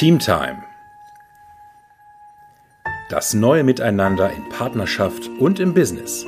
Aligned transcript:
Teamtime. 0.00 0.62
Das 3.10 3.34
neue 3.34 3.64
Miteinander 3.64 4.32
in 4.32 4.48
Partnerschaft 4.48 5.28
und 5.38 5.60
im 5.60 5.74
Business. 5.74 6.24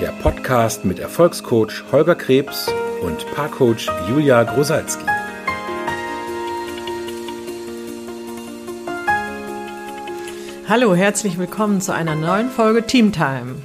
Der 0.00 0.12
Podcast 0.22 0.84
mit 0.84 1.00
Erfolgscoach 1.00 1.82
Holger 1.90 2.14
Krebs 2.14 2.72
und 3.02 3.26
Paarcoach 3.34 3.90
Julia 4.08 4.44
Grosalski. 4.44 5.04
Hallo, 10.68 10.94
herzlich 10.94 11.38
willkommen 11.38 11.80
zu 11.80 11.92
einer 11.92 12.14
neuen 12.14 12.50
Folge 12.50 12.86
Teamtime. 12.86 13.56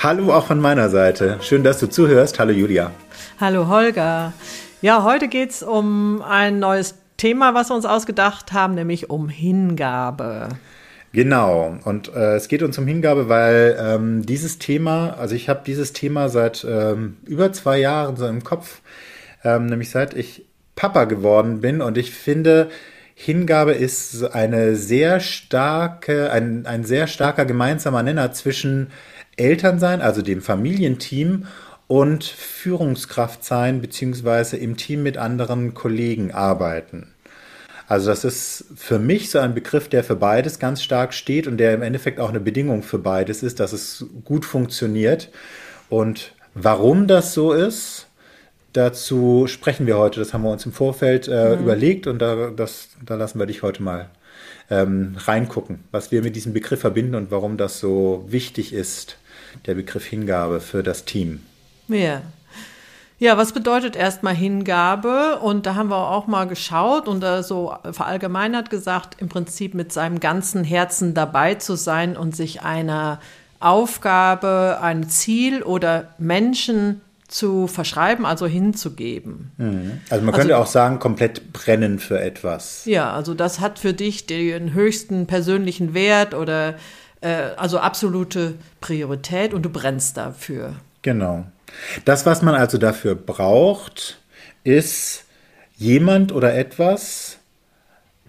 Hallo 0.00 0.32
auch 0.32 0.46
von 0.46 0.60
meiner 0.60 0.88
Seite. 0.88 1.38
Schön, 1.42 1.64
dass 1.64 1.80
du 1.80 1.88
zuhörst. 1.88 2.38
Hallo 2.38 2.52
Julia. 2.52 2.92
Hallo 3.40 3.66
Holger. 3.66 4.32
Ja, 4.84 5.02
heute 5.02 5.28
geht 5.28 5.48
es 5.48 5.62
um 5.62 6.20
ein 6.20 6.58
neues 6.58 6.96
Thema, 7.16 7.54
was 7.54 7.70
wir 7.70 7.74
uns 7.74 7.86
ausgedacht 7.86 8.52
haben, 8.52 8.74
nämlich 8.74 9.08
um 9.08 9.30
Hingabe. 9.30 10.50
Genau, 11.14 11.78
und 11.84 12.14
äh, 12.14 12.34
es 12.34 12.48
geht 12.48 12.62
uns 12.62 12.76
um 12.76 12.86
Hingabe, 12.86 13.30
weil 13.30 13.78
ähm, 13.80 14.26
dieses 14.26 14.58
Thema, 14.58 15.16
also 15.18 15.34
ich 15.34 15.48
habe 15.48 15.62
dieses 15.64 15.94
Thema 15.94 16.28
seit 16.28 16.66
ähm, 16.68 17.16
über 17.24 17.50
zwei 17.54 17.78
Jahren 17.78 18.18
so 18.18 18.26
im 18.26 18.44
Kopf, 18.44 18.82
ähm, 19.42 19.64
nämlich 19.64 19.88
seit 19.88 20.12
ich 20.12 20.44
Papa 20.76 21.04
geworden 21.04 21.62
bin 21.62 21.80
und 21.80 21.96
ich 21.96 22.10
finde, 22.10 22.68
Hingabe 23.14 23.72
ist 23.72 24.22
eine 24.34 24.76
sehr 24.76 25.18
starke, 25.20 26.30
ein, 26.30 26.66
ein 26.66 26.84
sehr 26.84 27.06
starker 27.06 27.46
gemeinsamer 27.46 28.02
Nenner 28.02 28.32
zwischen 28.32 28.88
Elternsein, 29.38 30.02
also 30.02 30.20
dem 30.20 30.42
Familienteam 30.42 31.46
und 31.86 32.24
Führungskraft 32.24 33.44
sein, 33.44 33.80
beziehungsweise 33.80 34.56
im 34.56 34.76
Team 34.76 35.02
mit 35.02 35.18
anderen 35.18 35.74
Kollegen 35.74 36.32
arbeiten. 36.32 37.14
Also 37.86 38.08
das 38.08 38.24
ist 38.24 38.64
für 38.76 38.98
mich 38.98 39.30
so 39.30 39.38
ein 39.38 39.54
Begriff, 39.54 39.88
der 39.88 40.02
für 40.04 40.16
beides 40.16 40.58
ganz 40.58 40.82
stark 40.82 41.12
steht 41.12 41.46
und 41.46 41.58
der 41.58 41.74
im 41.74 41.82
Endeffekt 41.82 42.18
auch 42.18 42.30
eine 42.30 42.40
Bedingung 42.40 42.82
für 42.82 42.98
beides 42.98 43.42
ist, 43.42 43.60
dass 43.60 43.72
es 43.72 44.06
gut 44.24 44.46
funktioniert. 44.46 45.30
Und 45.90 46.32
warum 46.54 47.06
das 47.06 47.34
so 47.34 47.52
ist, 47.52 48.06
dazu 48.72 49.46
sprechen 49.46 49.86
wir 49.86 49.98
heute. 49.98 50.18
Das 50.18 50.32
haben 50.32 50.42
wir 50.42 50.50
uns 50.50 50.64
im 50.64 50.72
Vorfeld 50.72 51.28
äh, 51.28 51.56
mhm. 51.56 51.62
überlegt 51.62 52.06
und 52.06 52.20
da, 52.20 52.50
das, 52.50 52.88
da 53.04 53.16
lassen 53.16 53.38
wir 53.38 53.46
dich 53.46 53.62
heute 53.62 53.82
mal 53.82 54.08
ähm, 54.70 55.16
reingucken, 55.18 55.80
was 55.90 56.10
wir 56.10 56.22
mit 56.22 56.36
diesem 56.36 56.54
Begriff 56.54 56.80
verbinden 56.80 57.14
und 57.14 57.30
warum 57.30 57.58
das 57.58 57.80
so 57.80 58.24
wichtig 58.26 58.72
ist, 58.72 59.18
der 59.66 59.74
Begriff 59.74 60.06
Hingabe 60.06 60.60
für 60.60 60.82
das 60.82 61.04
Team. 61.04 61.40
Ja. 61.88 62.22
Ja, 63.18 63.36
was 63.38 63.52
bedeutet 63.52 63.96
erstmal 63.96 64.34
Hingabe? 64.34 65.38
Und 65.38 65.66
da 65.66 65.76
haben 65.76 65.88
wir 65.88 66.10
auch 66.10 66.26
mal 66.26 66.46
geschaut 66.46 67.08
und 67.08 67.20
da 67.20 67.42
so 67.42 67.74
verallgemeinert 67.90 68.70
gesagt, 68.70 69.16
im 69.20 69.28
Prinzip 69.28 69.74
mit 69.74 69.92
seinem 69.92 70.20
ganzen 70.20 70.64
Herzen 70.64 71.14
dabei 71.14 71.54
zu 71.54 71.76
sein 71.76 72.16
und 72.16 72.34
sich 72.34 72.62
einer 72.62 73.20
Aufgabe, 73.60 74.78
ein 74.82 75.08
Ziel 75.08 75.62
oder 75.62 76.08
Menschen 76.18 77.00
zu 77.28 77.66
verschreiben, 77.66 78.26
also 78.26 78.46
hinzugeben. 78.46 79.52
Mhm. 79.56 80.00
Also 80.10 80.24
man 80.24 80.34
könnte 80.34 80.54
also, 80.54 80.68
auch 80.68 80.70
sagen, 80.70 80.98
komplett 80.98 81.52
brennen 81.52 81.98
für 81.98 82.20
etwas. 82.20 82.84
Ja, 82.84 83.12
also 83.12 83.32
das 83.32 83.60
hat 83.60 83.78
für 83.78 83.94
dich 83.94 84.26
den 84.26 84.74
höchsten 84.74 85.26
persönlichen 85.26 85.94
Wert 85.94 86.34
oder 86.34 86.74
äh, 87.22 87.54
also 87.56 87.78
absolute 87.78 88.54
Priorität 88.80 89.54
und 89.54 89.62
du 89.62 89.70
brennst 89.70 90.16
dafür. 90.16 90.74
Genau. 91.02 91.46
Das, 92.04 92.26
was 92.26 92.42
man 92.42 92.54
also 92.54 92.78
dafür 92.78 93.14
braucht, 93.14 94.18
ist 94.64 95.24
jemand 95.76 96.32
oder 96.32 96.54
etwas, 96.54 97.38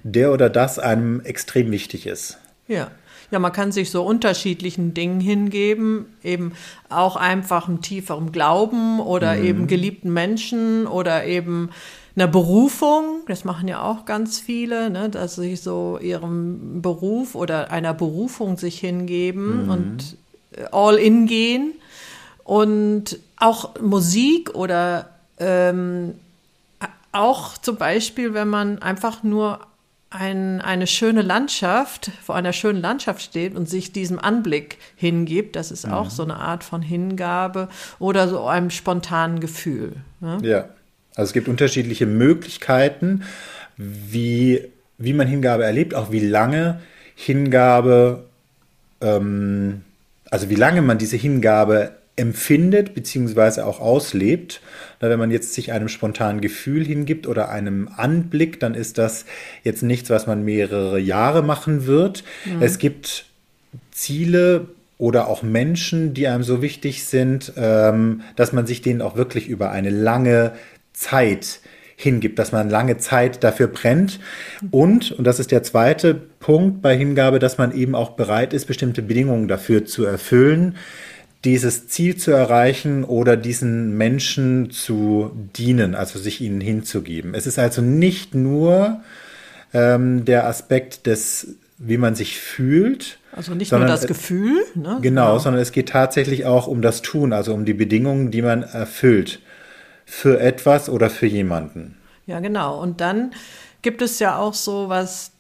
der 0.03 0.31
oder 0.31 0.49
das 0.49 0.79
einem 0.79 1.21
extrem 1.21 1.71
wichtig 1.71 2.05
ist. 2.05 2.37
Ja. 2.67 2.91
Ja, 3.31 3.39
man 3.39 3.51
kann 3.51 3.71
sich 3.71 3.89
so 3.89 4.03
unterschiedlichen 4.03 4.93
Dingen 4.93 5.19
hingeben, 5.19 6.05
eben 6.23 6.51
auch 6.89 7.15
einfach 7.15 7.67
einem 7.67 7.81
tieferen 7.81 8.31
Glauben 8.31 8.99
oder 8.99 9.35
mhm. 9.35 9.45
eben 9.45 9.67
geliebten 9.67 10.13
Menschen 10.13 10.85
oder 10.85 11.25
eben 11.25 11.71
einer 12.15 12.27
Berufung. 12.27 13.21
Das 13.27 13.43
machen 13.43 13.67
ja 13.67 13.81
auch 13.81 14.05
ganz 14.05 14.39
viele, 14.39 14.89
ne, 14.89 15.09
dass 15.09 15.35
sie 15.35 15.55
so 15.55 15.97
ihrem 15.99 16.81
Beruf 16.81 17.35
oder 17.35 17.71
einer 17.71 17.93
Berufung 17.93 18.57
sich 18.57 18.79
hingeben 18.79 19.63
mhm. 19.63 19.69
und 19.71 20.17
all 20.71 20.95
in 20.95 21.25
gehen. 21.25 21.73
Und 22.45 23.19
auch 23.37 23.79
Musik 23.81 24.55
oder 24.55 25.09
ähm, 25.39 26.13
auch 27.11 27.57
zum 27.57 27.75
Beispiel, 27.75 28.33
wenn 28.33 28.47
man 28.47 28.81
einfach 28.81 29.23
nur 29.23 29.59
ein, 30.11 30.61
eine 30.61 30.87
schöne 30.87 31.23
Landschaft, 31.23 32.11
vor 32.23 32.35
einer 32.35 32.53
schönen 32.53 32.81
Landschaft 32.81 33.21
steht 33.21 33.55
und 33.55 33.67
sich 33.67 33.91
diesem 33.91 34.19
Anblick 34.19 34.77
hingibt, 34.95 35.55
das 35.55 35.71
ist 35.71 35.85
auch 35.85 36.05
mhm. 36.05 36.09
so 36.11 36.23
eine 36.23 36.35
Art 36.35 36.63
von 36.63 36.81
Hingabe 36.81 37.67
oder 37.99 38.27
so 38.27 38.45
einem 38.45 38.69
spontanen 38.69 39.39
Gefühl. 39.39 39.93
Ne? 40.21 40.37
Ja, 40.43 40.69
also 41.15 41.29
es 41.29 41.33
gibt 41.33 41.47
unterschiedliche 41.47 42.05
Möglichkeiten, 42.05 43.23
wie, 43.75 44.61
wie 44.97 45.13
man 45.13 45.27
Hingabe 45.27 45.65
erlebt, 45.65 45.95
auch 45.95 46.11
wie 46.11 46.25
lange 46.25 46.79
Hingabe, 47.15 48.25
ähm, 49.01 49.83
also 50.29 50.49
wie 50.49 50.55
lange 50.55 50.81
man 50.81 50.97
diese 50.97 51.17
Hingabe 51.17 51.93
empfindet 52.15 52.93
beziehungsweise 52.93 53.65
auch 53.65 53.79
auslebt. 53.79 54.61
wenn 54.99 55.19
man 55.19 55.31
jetzt 55.31 55.53
sich 55.53 55.71
einem 55.71 55.89
spontanen 55.89 56.41
Gefühl 56.41 56.85
hingibt 56.85 57.27
oder 57.27 57.49
einem 57.49 57.89
Anblick, 57.95 58.59
dann 58.59 58.73
ist 58.73 58.97
das 58.97 59.25
jetzt 59.63 59.83
nichts, 59.83 60.09
was 60.09 60.25
man 60.25 60.43
mehrere 60.43 60.99
Jahre 60.99 61.43
machen 61.43 61.85
wird. 61.85 62.23
Mhm. 62.45 62.61
Es 62.61 62.79
gibt 62.79 63.25
Ziele 63.91 64.67
oder 64.97 65.27
auch 65.27 65.43
Menschen, 65.43 66.13
die 66.13 66.27
einem 66.27 66.43
so 66.43 66.61
wichtig 66.61 67.03
sind, 67.05 67.53
ähm, 67.57 68.21
dass 68.35 68.53
man 68.53 68.65
sich 68.65 68.81
denen 68.81 69.01
auch 69.01 69.17
wirklich 69.17 69.49
über 69.49 69.71
eine 69.71 69.89
lange 69.89 70.53
Zeit 70.93 71.59
hingibt, 71.97 72.39
dass 72.39 72.51
man 72.51 72.69
lange 72.69 72.97
Zeit 72.97 73.43
dafür 73.43 73.67
brennt. 73.67 74.19
Und, 74.71 75.11
und 75.11 75.25
das 75.25 75.39
ist 75.39 75.51
der 75.51 75.63
zweite 75.63 76.13
Punkt 76.13 76.81
bei 76.81 76.95
Hingabe, 76.95 77.39
dass 77.39 77.57
man 77.57 77.73
eben 77.73 77.95
auch 77.95 78.11
bereit 78.11 78.53
ist, 78.53 78.65
bestimmte 78.65 79.01
Bedingungen 79.01 79.47
dafür 79.47 79.85
zu 79.85 80.05
erfüllen 80.05 80.75
dieses 81.45 81.87
Ziel 81.87 82.17
zu 82.17 82.31
erreichen 82.31 83.03
oder 83.03 83.37
diesen 83.37 83.95
Menschen 83.97 84.71
zu 84.71 85.31
dienen, 85.55 85.95
also 85.95 86.19
sich 86.19 86.41
ihnen 86.41 86.59
hinzugeben. 86.59 87.35
Es 87.35 87.45
ist 87.45 87.59
also 87.59 87.81
nicht 87.81 88.33
nur 88.33 89.01
ähm, 89.73 90.25
der 90.25 90.47
Aspekt 90.47 91.05
des, 91.05 91.55
wie 91.77 91.97
man 91.97 92.15
sich 92.15 92.39
fühlt. 92.39 93.19
Also 93.31 93.53
nicht 93.53 93.71
nur 93.71 93.85
das 93.85 94.07
Gefühl. 94.07 94.63
Ne? 94.73 94.83
Genau, 94.83 94.99
genau, 95.01 95.39
sondern 95.39 95.61
es 95.61 95.71
geht 95.71 95.89
tatsächlich 95.89 96.45
auch 96.45 96.67
um 96.67 96.81
das 96.81 97.01
Tun, 97.01 97.31
also 97.31 97.53
um 97.53 97.65
die 97.65 97.73
Bedingungen, 97.73 98.31
die 98.31 98.41
man 98.41 98.63
erfüllt 98.63 99.39
für 100.05 100.39
etwas 100.39 100.89
oder 100.89 101.09
für 101.09 101.27
jemanden. 101.27 101.97
Ja, 102.25 102.39
genau. 102.39 102.81
Und 102.81 103.01
dann 103.01 103.31
gibt 103.81 104.01
es 104.01 104.19
ja 104.19 104.37
auch 104.37 104.53
so 104.53 104.89
was 104.89 105.31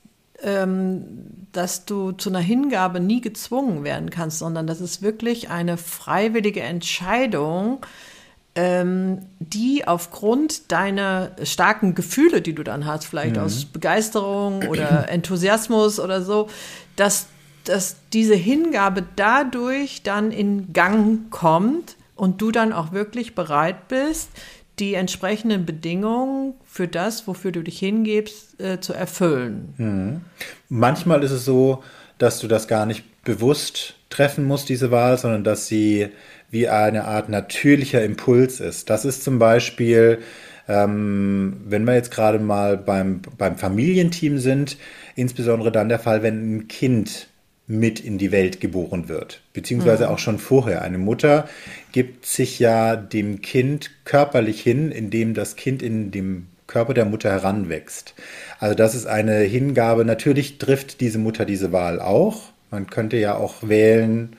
ähm, 0.43 1.44
dass 1.55 1.85
du 1.85 2.11
zu 2.11 2.29
einer 2.29 2.39
Hingabe 2.39 2.99
nie 2.99 3.21
gezwungen 3.21 3.83
werden 3.83 4.09
kannst, 4.09 4.39
sondern 4.39 4.67
das 4.67 4.81
ist 4.81 5.01
wirklich 5.01 5.49
eine 5.49 5.77
freiwillige 5.77 6.61
Entscheidung, 6.61 7.85
ähm, 8.55 9.19
die 9.39 9.87
aufgrund 9.87 10.71
deiner 10.71 11.31
starken 11.43 11.95
Gefühle, 11.95 12.41
die 12.41 12.53
du 12.53 12.63
dann 12.63 12.85
hast, 12.85 13.05
vielleicht 13.05 13.35
mhm. 13.35 13.43
aus 13.43 13.65
Begeisterung 13.65 14.63
oder 14.67 15.09
Enthusiasmus 15.09 15.99
oder 15.99 16.21
so, 16.21 16.49
dass, 16.95 17.27
dass 17.63 17.97
diese 18.11 18.35
Hingabe 18.35 19.03
dadurch 19.15 20.03
dann 20.03 20.31
in 20.31 20.73
Gang 20.73 21.29
kommt 21.31 21.95
und 22.15 22.41
du 22.41 22.51
dann 22.51 22.73
auch 22.73 22.91
wirklich 22.91 23.35
bereit 23.35 23.87
bist, 23.87 24.29
die 24.79 24.95
entsprechenden 24.95 25.65
Bedingungen 25.65 26.53
für 26.65 26.87
das, 26.87 27.27
wofür 27.27 27.51
du 27.51 27.63
dich 27.63 27.79
hingibst, 27.79 28.59
äh, 28.59 28.79
zu 28.79 28.93
erfüllen. 28.93 29.73
Mhm. 29.77 30.21
Manchmal 30.69 31.23
ist 31.23 31.31
es 31.31 31.45
so, 31.45 31.83
dass 32.17 32.39
du 32.39 32.47
das 32.47 32.67
gar 32.67 32.85
nicht 32.85 33.03
bewusst 33.23 33.95
treffen 34.09 34.45
musst, 34.45 34.69
diese 34.69 34.91
Wahl, 34.91 35.17
sondern 35.17 35.43
dass 35.43 35.67
sie 35.67 36.09
wie 36.49 36.69
eine 36.69 37.05
Art 37.05 37.29
natürlicher 37.29 38.03
Impuls 38.03 38.59
ist. 38.59 38.89
Das 38.89 39.03
ist 39.03 39.23
zum 39.23 39.39
Beispiel, 39.39 40.19
ähm, 40.67 41.61
wenn 41.65 41.85
wir 41.85 41.95
jetzt 41.95 42.11
gerade 42.11 42.39
mal 42.39 42.77
beim, 42.77 43.21
beim 43.37 43.57
Familienteam 43.57 44.39
sind, 44.39 44.77
insbesondere 45.15 45.71
dann 45.71 45.89
der 45.89 45.99
Fall, 45.99 46.23
wenn 46.23 46.55
ein 46.55 46.67
Kind 46.67 47.27
mit 47.67 47.99
in 47.99 48.17
die 48.17 48.31
Welt 48.31 48.59
geboren 48.59 49.09
wird, 49.09 49.41
beziehungsweise 49.53 50.05
mhm. 50.05 50.11
auch 50.11 50.19
schon 50.19 50.37
vorher. 50.37 50.81
Eine 50.83 50.97
Mutter 50.97 51.49
gibt 51.91 52.25
sich 52.25 52.59
ja 52.59 52.95
dem 52.95 53.41
Kind 53.41 53.91
körperlich 54.05 54.61
hin, 54.61 54.91
indem 54.91 55.33
das 55.33 55.55
Kind 55.55 55.81
in 55.81 56.11
dem 56.11 56.47
Körper 56.67 56.93
der 56.93 57.05
Mutter 57.05 57.31
heranwächst. 57.31 58.13
Also 58.59 58.75
das 58.75 58.95
ist 58.95 59.05
eine 59.05 59.39
Hingabe. 59.39 60.05
Natürlich 60.05 60.57
trifft 60.57 61.01
diese 61.01 61.19
Mutter 61.19 61.45
diese 61.45 61.71
Wahl 61.71 61.99
auch. 61.99 62.51
Man 62.71 62.87
könnte 62.87 63.17
ja 63.17 63.35
auch 63.35 63.67
wählen, 63.67 64.35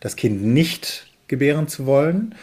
das 0.00 0.16
Kind 0.16 0.42
nicht 0.42 1.06
gebären 1.28 1.68
zu 1.68 1.86
wollen. 1.86 2.34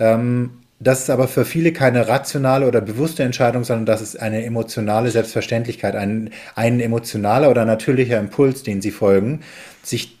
Ähm, 0.00 0.50
das 0.80 1.00
ist 1.00 1.10
aber 1.10 1.26
für 1.26 1.44
viele 1.44 1.72
keine 1.72 2.08
rationale 2.08 2.66
oder 2.68 2.80
bewusste 2.80 3.24
Entscheidung, 3.24 3.64
sondern 3.64 3.86
das 3.86 4.00
ist 4.00 4.16
eine 4.20 4.44
emotionale 4.44 5.10
Selbstverständlichkeit, 5.10 5.96
ein, 5.96 6.30
ein 6.54 6.80
emotionaler 6.80 7.50
oder 7.50 7.64
natürlicher 7.64 8.18
Impuls, 8.18 8.62
den 8.62 8.80
sie 8.80 8.92
folgen, 8.92 9.40
sich 9.82 10.18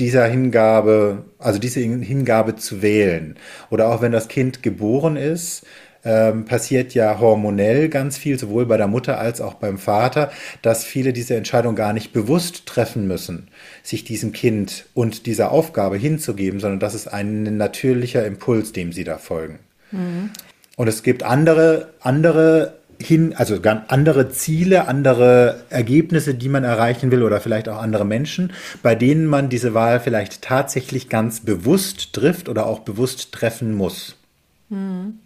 dieser 0.00 0.26
Hingabe, 0.26 1.24
also 1.38 1.60
diese 1.60 1.80
Hingabe 1.80 2.56
zu 2.56 2.82
wählen. 2.82 3.36
Oder 3.70 3.88
auch 3.88 4.02
wenn 4.02 4.10
das 4.10 4.26
Kind 4.26 4.64
geboren 4.64 5.16
ist, 5.16 5.64
ähm, 6.04 6.44
passiert 6.44 6.92
ja 6.94 7.18
hormonell 7.20 7.88
ganz 7.88 8.18
viel, 8.18 8.38
sowohl 8.38 8.66
bei 8.66 8.76
der 8.76 8.88
Mutter 8.88 9.18
als 9.18 9.40
auch 9.40 9.54
beim 9.54 9.78
Vater, 9.78 10.30
dass 10.60 10.84
viele 10.84 11.12
diese 11.12 11.36
Entscheidung 11.36 11.76
gar 11.76 11.92
nicht 11.92 12.12
bewusst 12.12 12.66
treffen 12.66 13.06
müssen, 13.06 13.48
sich 13.82 14.04
diesem 14.04 14.32
Kind 14.32 14.86
und 14.94 15.26
dieser 15.26 15.52
Aufgabe 15.52 15.96
hinzugeben, 15.96 16.60
sondern 16.60 16.80
das 16.80 16.94
ist 16.94 17.06
ein 17.06 17.56
natürlicher 17.56 18.26
Impuls, 18.26 18.72
dem 18.72 18.92
sie 18.92 19.04
da 19.04 19.18
folgen. 19.18 19.60
Mhm. 19.94 20.30
Und 20.76 20.88
es 20.88 21.02
gibt 21.02 21.22
andere, 21.22 21.88
andere 22.00 22.74
hin, 22.98 23.34
also 23.36 23.58
andere 23.88 24.30
Ziele, 24.30 24.88
andere 24.88 25.62
Ergebnisse, 25.70 26.34
die 26.34 26.48
man 26.48 26.64
erreichen 26.64 27.10
will 27.10 27.22
oder 27.22 27.40
vielleicht 27.40 27.68
auch 27.68 27.80
andere 27.80 28.04
Menschen, 28.04 28.52
bei 28.82 28.94
denen 28.94 29.26
man 29.26 29.48
diese 29.48 29.74
Wahl 29.74 30.00
vielleicht 30.00 30.42
tatsächlich 30.42 31.08
ganz 31.08 31.40
bewusst 31.40 32.12
trifft 32.12 32.48
oder 32.48 32.66
auch 32.66 32.80
bewusst 32.80 33.32
treffen 33.32 33.74
muss. 33.74 34.16
Mhm. 34.68 35.18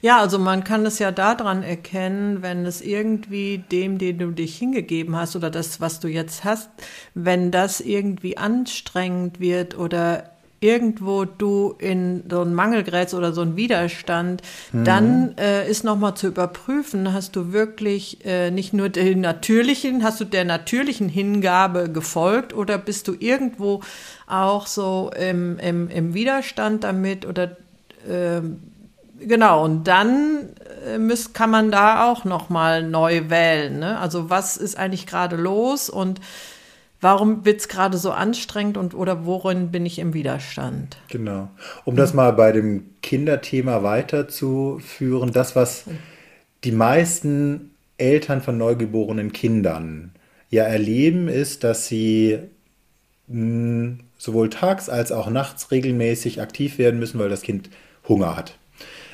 Ja, 0.00 0.20
also 0.20 0.38
man 0.38 0.64
kann 0.64 0.86
es 0.86 0.98
ja 0.98 1.12
daran 1.12 1.62
erkennen, 1.62 2.42
wenn 2.42 2.64
es 2.64 2.80
irgendwie 2.80 3.58
dem, 3.70 3.98
den 3.98 4.18
du 4.18 4.30
dich 4.30 4.56
hingegeben 4.56 5.16
hast 5.16 5.36
oder 5.36 5.50
das, 5.50 5.80
was 5.80 6.00
du 6.00 6.08
jetzt 6.08 6.44
hast, 6.44 6.70
wenn 7.14 7.50
das 7.50 7.80
irgendwie 7.80 8.38
anstrengend 8.38 9.40
wird 9.40 9.76
oder 9.76 10.30
irgendwo 10.60 11.24
du 11.24 11.74
in 11.78 12.24
so 12.30 12.40
einen 12.40 12.54
Mangel 12.54 12.82
gerätst 12.82 13.14
oder 13.14 13.32
so 13.32 13.42
einen 13.42 13.56
Widerstand, 13.56 14.42
mhm. 14.72 14.84
dann 14.84 15.38
äh, 15.38 15.68
ist 15.68 15.84
nochmal 15.84 16.14
zu 16.14 16.28
überprüfen, 16.28 17.12
hast 17.12 17.36
du 17.36 17.52
wirklich 17.52 18.24
äh, 18.24 18.50
nicht 18.50 18.72
nur 18.72 18.88
den 18.88 19.20
natürlichen, 19.20 20.02
hast 20.02 20.20
du 20.20 20.24
der 20.24 20.44
natürlichen 20.44 21.08
Hingabe 21.08 21.90
gefolgt 21.90 22.54
oder 22.54 22.78
bist 22.78 23.08
du 23.08 23.14
irgendwo 23.18 23.82
auch 24.26 24.66
so 24.66 25.10
im, 25.18 25.58
im, 25.58 25.88
im 25.88 26.14
Widerstand 26.14 26.84
damit 26.84 27.26
oder 27.26 27.56
äh, 28.08 28.40
Genau, 29.18 29.64
und 29.64 29.84
dann 29.84 30.50
äh, 30.86 30.98
müsst, 30.98 31.32
kann 31.32 31.50
man 31.50 31.70
da 31.70 32.04
auch 32.10 32.24
nochmal 32.24 32.82
neu 32.82 33.30
wählen. 33.30 33.78
Ne? 33.78 33.98
Also 33.98 34.28
was 34.28 34.56
ist 34.56 34.76
eigentlich 34.76 35.06
gerade 35.06 35.36
los 35.36 35.88
und 35.88 36.20
warum 37.00 37.44
wird 37.44 37.60
es 37.60 37.68
gerade 37.68 37.98
so 37.98 38.10
anstrengend 38.10 38.76
und 38.76 38.94
oder 38.94 39.26
worin 39.26 39.70
bin 39.70 39.86
ich 39.86 39.98
im 39.98 40.14
Widerstand? 40.14 40.96
Genau. 41.08 41.48
Um 41.84 41.96
das 41.96 42.14
mal 42.14 42.32
bei 42.32 42.52
dem 42.52 42.90
Kinderthema 43.02 43.82
weiterzuführen, 43.82 45.32
das, 45.32 45.56
was 45.56 45.84
die 46.64 46.72
meisten 46.72 47.70
Eltern 47.98 48.42
von 48.42 48.58
neugeborenen 48.58 49.32
Kindern 49.32 50.12
ja 50.50 50.64
erleben, 50.64 51.28
ist, 51.28 51.64
dass 51.64 51.86
sie 51.86 52.38
hm, 53.28 54.00
sowohl 54.18 54.50
tags 54.50 54.88
als 54.88 55.12
auch 55.12 55.28
nachts 55.30 55.70
regelmäßig 55.70 56.40
aktiv 56.40 56.78
werden 56.78 56.98
müssen, 57.00 57.18
weil 57.18 57.28
das 57.28 57.42
Kind 57.42 57.70
Hunger 58.08 58.36
hat. 58.36 58.56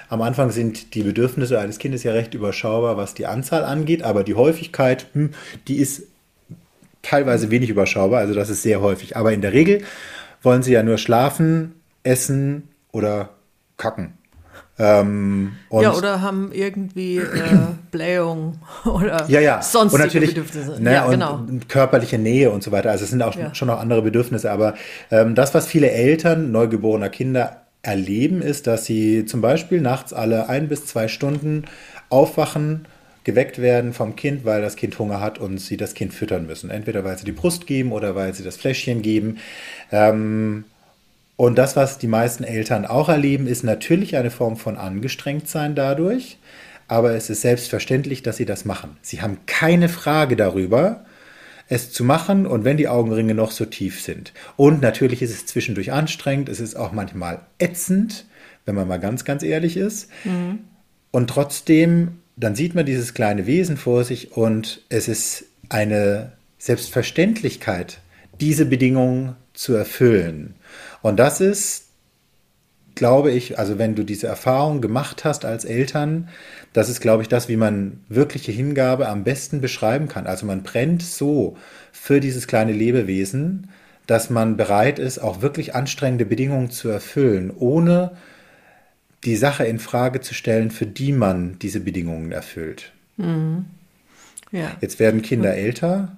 Am 0.08 0.20
Anfang 0.20 0.50
sind 0.50 0.94
die 0.94 1.02
Bedürfnisse 1.02 1.58
eines 1.58 1.78
Kindes 1.78 2.02
ja 2.02 2.12
recht 2.12 2.34
überschaubar, 2.34 2.98
was 2.98 3.14
die 3.14 3.24
Anzahl 3.24 3.64
angeht, 3.64 4.02
aber 4.02 4.24
die 4.24 4.34
Häufigkeit, 4.34 5.06
hm, 5.14 5.30
die 5.68 5.76
ist 5.76 6.02
teilweise 7.02 7.50
wenig 7.50 7.70
überschaubar, 7.70 8.20
also 8.20 8.34
das 8.34 8.48
ist 8.48 8.62
sehr 8.62 8.80
häufig. 8.80 9.16
Aber 9.16 9.32
in 9.32 9.40
der 9.40 9.52
Regel 9.52 9.82
wollen 10.42 10.62
sie 10.62 10.72
ja 10.72 10.82
nur 10.82 10.98
schlafen, 10.98 11.74
essen 12.02 12.68
oder 12.92 13.30
kacken. 13.76 14.14
Ähm, 14.78 15.52
ja, 15.70 15.92
oder 15.92 16.22
haben 16.22 16.50
irgendwie 16.52 17.18
äh, 17.18 17.58
Blähung 17.90 18.58
oder 18.84 19.26
ja, 19.28 19.40
ja. 19.40 19.60
sonstige 19.60 20.02
und 20.02 20.06
natürlich, 20.06 20.30
Bedürfnisse. 20.30 20.82
Ne, 20.82 20.94
ja, 20.94 21.08
genau. 21.08 21.34
und 21.34 21.68
körperliche 21.68 22.18
Nähe 22.18 22.50
und 22.50 22.62
so 22.62 22.72
weiter. 22.72 22.90
Also 22.90 23.04
es 23.04 23.10
sind 23.10 23.22
auch 23.22 23.34
ja. 23.36 23.54
schon 23.54 23.68
noch 23.68 23.78
andere 23.78 24.02
Bedürfnisse. 24.02 24.50
Aber 24.50 24.74
ähm, 25.10 25.34
das, 25.34 25.54
was 25.54 25.66
viele 25.66 25.90
Eltern 25.90 26.52
neugeborener 26.52 27.10
Kinder 27.10 27.62
erleben, 27.82 28.40
ist, 28.40 28.66
dass 28.66 28.86
sie 28.86 29.26
zum 29.26 29.40
Beispiel 29.42 29.80
nachts 29.80 30.12
alle 30.12 30.48
ein 30.48 30.68
bis 30.68 30.86
zwei 30.86 31.06
Stunden 31.06 31.64
aufwachen, 32.08 32.86
geweckt 33.24 33.60
werden 33.60 33.92
vom 33.92 34.16
Kind, 34.16 34.44
weil 34.44 34.62
das 34.62 34.76
Kind 34.76 34.98
Hunger 34.98 35.20
hat 35.20 35.38
und 35.38 35.58
sie 35.58 35.76
das 35.76 35.94
Kind 35.94 36.12
füttern 36.12 36.46
müssen. 36.46 36.70
Entweder 36.70 37.04
weil 37.04 37.16
sie 37.18 37.24
die 37.24 37.32
Brust 37.32 37.66
geben 37.66 37.92
oder 37.92 38.14
weil 38.14 38.34
sie 38.34 38.42
das 38.42 38.56
Fläschchen 38.56 39.02
geben. 39.02 39.38
Ähm, 39.90 40.64
und 41.36 41.56
das, 41.56 41.76
was 41.76 41.98
die 41.98 42.08
meisten 42.08 42.44
Eltern 42.44 42.84
auch 42.86 43.08
erleben, 43.08 43.46
ist 43.46 43.64
natürlich 43.64 44.16
eine 44.16 44.30
Form 44.30 44.56
von 44.56 44.76
Angestrengtsein 44.76 45.74
dadurch. 45.74 46.38
Aber 46.88 47.12
es 47.12 47.30
ist 47.30 47.40
selbstverständlich, 47.40 48.22
dass 48.22 48.36
sie 48.36 48.44
das 48.44 48.64
machen. 48.64 48.96
Sie 49.02 49.22
haben 49.22 49.38
keine 49.46 49.88
Frage 49.88 50.36
darüber, 50.36 51.04
es 51.68 51.90
zu 51.90 52.04
machen 52.04 52.46
und 52.46 52.64
wenn 52.64 52.76
die 52.76 52.88
Augenringe 52.88 53.34
noch 53.34 53.50
so 53.50 53.64
tief 53.64 54.02
sind. 54.02 54.32
Und 54.56 54.82
natürlich 54.82 55.22
ist 55.22 55.30
es 55.30 55.46
zwischendurch 55.46 55.92
anstrengend, 55.92 56.48
es 56.48 56.60
ist 56.60 56.74
auch 56.74 56.92
manchmal 56.92 57.40
ätzend, 57.58 58.26
wenn 58.66 58.74
man 58.74 58.86
mal 58.88 59.00
ganz, 59.00 59.24
ganz 59.24 59.42
ehrlich 59.42 59.76
ist. 59.76 60.10
Mhm. 60.24 60.60
Und 61.10 61.30
trotzdem, 61.30 62.18
dann 62.36 62.54
sieht 62.54 62.74
man 62.74 62.86
dieses 62.86 63.14
kleine 63.14 63.46
Wesen 63.46 63.76
vor 63.76 64.04
sich 64.04 64.36
und 64.36 64.82
es 64.88 65.08
ist 65.08 65.44
eine 65.68 66.32
Selbstverständlichkeit, 66.58 68.00
diese 68.40 68.66
Bedingungen 68.66 69.36
zu 69.52 69.74
erfüllen. 69.74 70.54
Und 71.02 71.18
das 71.18 71.40
ist, 71.40 71.86
glaube 72.94 73.32
ich, 73.32 73.58
also 73.58 73.78
wenn 73.78 73.94
du 73.94 74.04
diese 74.04 74.26
Erfahrung 74.26 74.80
gemacht 74.80 75.24
hast 75.24 75.44
als 75.44 75.64
Eltern, 75.64 76.28
das 76.72 76.88
ist, 76.88 77.00
glaube 77.00 77.22
ich, 77.22 77.28
das, 77.28 77.48
wie 77.48 77.56
man 77.56 78.00
wirkliche 78.08 78.52
Hingabe 78.52 79.08
am 79.08 79.24
besten 79.24 79.60
beschreiben 79.60 80.08
kann. 80.08 80.26
Also 80.26 80.46
man 80.46 80.62
brennt 80.62 81.02
so 81.02 81.56
für 81.90 82.20
dieses 82.20 82.46
kleine 82.46 82.72
Lebewesen, 82.72 83.68
dass 84.06 84.30
man 84.30 84.56
bereit 84.56 84.98
ist, 84.98 85.18
auch 85.18 85.42
wirklich 85.42 85.74
anstrengende 85.74 86.26
Bedingungen 86.26 86.70
zu 86.70 86.88
erfüllen, 86.88 87.52
ohne 87.54 88.12
die 89.24 89.36
Sache 89.36 89.64
in 89.64 89.78
Frage 89.78 90.20
zu 90.20 90.34
stellen, 90.34 90.70
für 90.70 90.86
die 90.86 91.12
man 91.12 91.58
diese 91.60 91.80
Bedingungen 91.80 92.32
erfüllt. 92.32 92.92
Mhm. 93.16 93.66
Ja. 94.50 94.76
Jetzt 94.80 94.98
werden 94.98 95.22
Kinder 95.22 95.54
älter. 95.54 96.16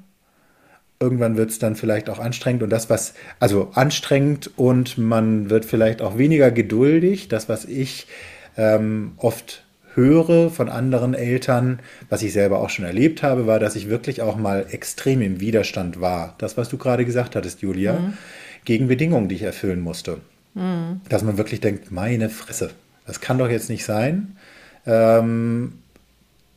Irgendwann 1.00 1.36
wird 1.36 1.50
es 1.50 1.58
dann 1.58 1.76
vielleicht 1.76 2.08
auch 2.08 2.18
anstrengend 2.18 2.62
und 2.62 2.70
das, 2.70 2.88
was, 2.88 3.14
also 3.40 3.70
anstrengend 3.74 4.50
und 4.56 4.96
man 4.96 5.50
wird 5.50 5.64
vielleicht 5.64 6.00
auch 6.02 6.18
weniger 6.18 6.50
geduldig. 6.50 7.28
Das, 7.28 7.48
was 7.48 7.64
ich 7.64 8.06
ähm, 8.56 9.12
oft 9.16 9.64
höre 9.94 10.50
von 10.50 10.68
anderen 10.68 11.14
Eltern, 11.14 11.80
was 12.08 12.22
ich 12.22 12.32
selber 12.32 12.60
auch 12.60 12.70
schon 12.70 12.84
erlebt 12.84 13.22
habe, 13.22 13.46
war, 13.46 13.58
dass 13.60 13.76
ich 13.76 13.88
wirklich 13.88 14.22
auch 14.22 14.36
mal 14.36 14.66
extrem 14.70 15.20
im 15.22 15.40
Widerstand 15.40 16.00
war. 16.00 16.34
Das, 16.38 16.56
was 16.56 16.68
du 16.68 16.78
gerade 16.78 17.04
gesagt 17.04 17.36
hattest, 17.36 17.62
Julia, 17.62 17.94
mhm. 17.94 18.12
gegen 18.64 18.88
Bedingungen, 18.88 19.28
die 19.28 19.36
ich 19.36 19.42
erfüllen 19.42 19.80
musste. 19.80 20.18
Mhm. 20.54 21.00
Dass 21.08 21.22
man 21.22 21.36
wirklich 21.36 21.60
denkt, 21.60 21.92
meine 21.92 22.30
Fresse, 22.30 22.70
das 23.06 23.20
kann 23.20 23.38
doch 23.38 23.48
jetzt 23.48 23.68
nicht 23.68 23.84
sein. 23.84 24.36
Ähm, 24.86 25.74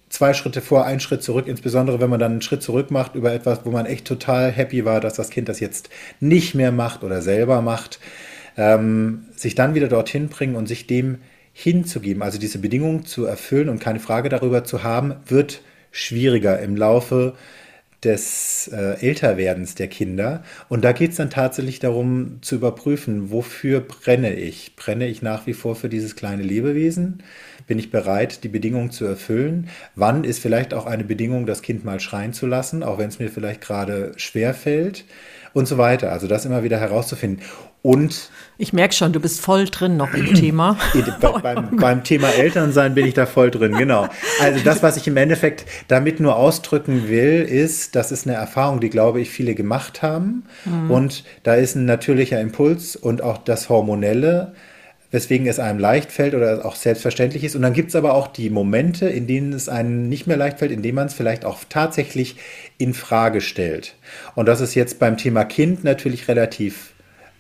zwei 0.10 0.34
Schritte 0.34 0.62
vor, 0.62 0.86
ein 0.86 1.00
Schritt 1.00 1.24
zurück, 1.24 1.48
insbesondere 1.48 2.00
wenn 2.00 2.10
man 2.10 2.20
dann 2.20 2.34
einen 2.34 2.42
Schritt 2.42 2.63
zurück 2.63 2.92
macht 2.92 3.16
über 3.16 3.34
etwas, 3.34 3.62
wo 3.66 3.72
man 3.72 3.86
echt 3.86 4.06
total 4.06 4.51
happy 4.51 4.86
war, 4.86 5.01
dass 5.01 5.13
das 5.13 5.30
Kind 5.30 5.50
das 5.50 5.60
jetzt 5.60 5.89
nicht 6.20 6.56
mehr 6.56 6.72
macht 6.72 7.04
oder 7.04 7.22
selber 7.22 7.62
macht, 7.62 8.00
ähm, 8.58 9.25
sich 9.36 9.56
dann 9.56 9.75
wieder 9.75 9.88
dorthin 9.88 10.30
bringen 10.30 10.56
und 10.56 10.68
sich 10.68 10.88
dem 10.88 11.20
hinzugeben, 11.54 12.22
also 12.22 12.38
diese 12.38 12.60
Bedingungen 12.60 13.06
zu 13.06 13.25
erfüllen 13.25 13.70
und 13.70 13.80
keine 13.80 14.00
Frage 14.00 14.30
darüber 14.30 14.63
zu 14.63 14.84
haben, 14.84 15.16
wird 15.25 15.62
schwieriger 15.92 16.60
im 16.60 16.75
Laufe 16.75 17.34
des 18.04 18.70
äh, 18.72 19.00
Älterwerdens 19.06 19.75
der 19.75 19.88
Kinder. 19.88 20.44
Und 20.70 20.86
da 20.86 20.92
geht 20.92 21.12
es 21.12 21.18
dann 21.18 21.30
tatsächlich 21.30 21.80
darum 21.80 22.38
zu 22.42 22.56
überprüfen, 22.56 23.32
wofür 23.32 23.80
brenne 23.82 24.36
ich? 24.36 24.75
Brenne 24.75 25.08
ich 25.08 25.22
nach 25.22 25.48
wie 25.48 25.54
vor 25.54 25.75
für 25.75 25.89
dieses 25.89 26.16
kleine 26.16 26.44
Lebewesen? 26.44 27.24
Bin 27.66 27.80
ich 27.80 27.89
bereit, 27.89 28.44
die 28.44 28.50
Bedingungen 28.50 28.92
zu 28.92 29.06
erfüllen? 29.06 29.70
Wann 29.96 30.24
ist 30.24 30.39
vielleicht 30.39 30.74
auch 30.74 30.86
eine 30.86 31.04
Bedingung, 31.04 31.46
das 31.46 31.62
Kind 31.63 31.84
mal 31.86 32.00
schreien 32.00 32.34
zu 32.34 32.46
lassen, 32.46 32.84
auch 32.84 33.00
wenn 33.00 33.10
es 33.10 33.20
mir 33.20 33.30
vielleicht 33.30 33.62
gerade 33.62 34.12
schwer 34.16 34.54
fällt? 34.54 35.04
Und 35.54 35.68
so 35.68 35.77
weiter. 35.77 36.12
Also 36.12 36.27
das 36.27 36.46
immer 36.46 36.63
wieder 36.63 36.80
herauszufinden. 36.80 37.44
Und 37.82 38.32
ich 38.58 38.74
merke 38.74 38.94
schon, 38.94 39.13
du 39.13 39.20
bist 39.20 39.39
voll 39.39 39.66
drin 39.66 39.98
noch 39.98 40.13
im 40.13 40.34
Thema. 40.34 40.77
Bei, 41.22 41.32
beim, 41.39 41.77
beim, 41.77 42.04
Thema 42.04 42.30
Elternsein 42.30 42.96
bin 42.96 43.06
ich 43.06 43.13
da 43.13 43.25
voll 43.25 43.51
drin, 43.51 43.77
genau. 43.77 44.08
Also 44.42 44.60
das, 44.63 44.84
was 44.84 44.98
ich 44.98 45.08
im 45.08 45.16
Endeffekt 45.16 45.66
damit 45.88 46.20
nur 46.20 46.36
ausdrücken 46.36 47.08
will, 47.08 47.44
ist, 47.44 47.96
das 47.96 48.12
ist 48.12 48.27
eine 48.27 48.36
Erfahrung, 48.36 48.80
die, 48.80 48.89
glaube 48.89 49.22
ich, 49.22 49.30
viele 49.30 49.56
gemacht 49.56 50.01
haben. 50.01 50.44
Mhm. 50.66 50.92
Und 50.92 51.24
da 51.44 51.56
ist 51.56 51.75
ein 51.75 51.86
natürlicher 51.86 52.42
Impuls 52.42 52.96
und 52.96 53.22
auch 53.22 53.38
das 53.38 53.70
Hormonelle, 53.70 54.54
weswegen 55.12 55.48
es 55.48 55.60
einem 55.60 55.80
leicht 55.80 56.12
fällt 56.12 56.36
oder 56.36 56.66
auch 56.66 56.76
selbstverständlich 56.76 57.44
ist. 57.44 57.56
Und 57.56 57.62
dann 57.62 57.74
gibt 57.74 57.90
es 57.90 57.96
aber 57.96 58.14
auch 58.14 58.28
die 58.28 58.50
Momente, 58.50 59.08
in 59.08 59.28
denen 59.28 59.54
es 59.54 59.70
einem 59.70 60.10
nicht 60.10 60.28
mehr 60.28 60.38
leicht 60.38 60.60
fällt, 60.60 60.72
in 60.72 60.82
denen 60.82 60.96
man 60.96 61.08
es 61.08 61.14
vielleicht 61.14 61.46
auch 61.46 61.60
tatsächlich 61.70 62.36
in 62.78 62.94
Frage 62.94 63.42
stellt. 63.42 63.96
Und 64.36 64.48
das 64.48 64.62
ist 64.62 64.76
jetzt 64.76 65.00
beim 65.00 65.18
Thema 65.18 65.46
Kind 65.46 65.84
natürlich 65.84 66.28
relativ 66.28 66.94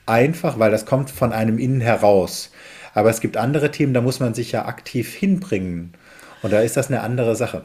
einfach, 0.05 0.59
weil 0.59 0.71
das 0.71 0.85
kommt 0.85 1.09
von 1.09 1.33
einem 1.33 1.59
innen 1.59 1.81
heraus. 1.81 2.51
Aber 2.93 3.09
es 3.09 3.19
gibt 3.21 3.37
andere 3.37 3.69
Themen, 3.71 3.93
da 3.93 4.01
muss 4.01 4.19
man 4.19 4.33
sich 4.33 4.53
ja 4.53 4.65
aktiv 4.65 5.13
hinbringen. 5.13 5.93
Und 6.41 6.53
da 6.53 6.61
ist 6.61 6.77
das 6.77 6.87
eine 6.87 7.01
andere 7.01 7.35
Sache. 7.35 7.63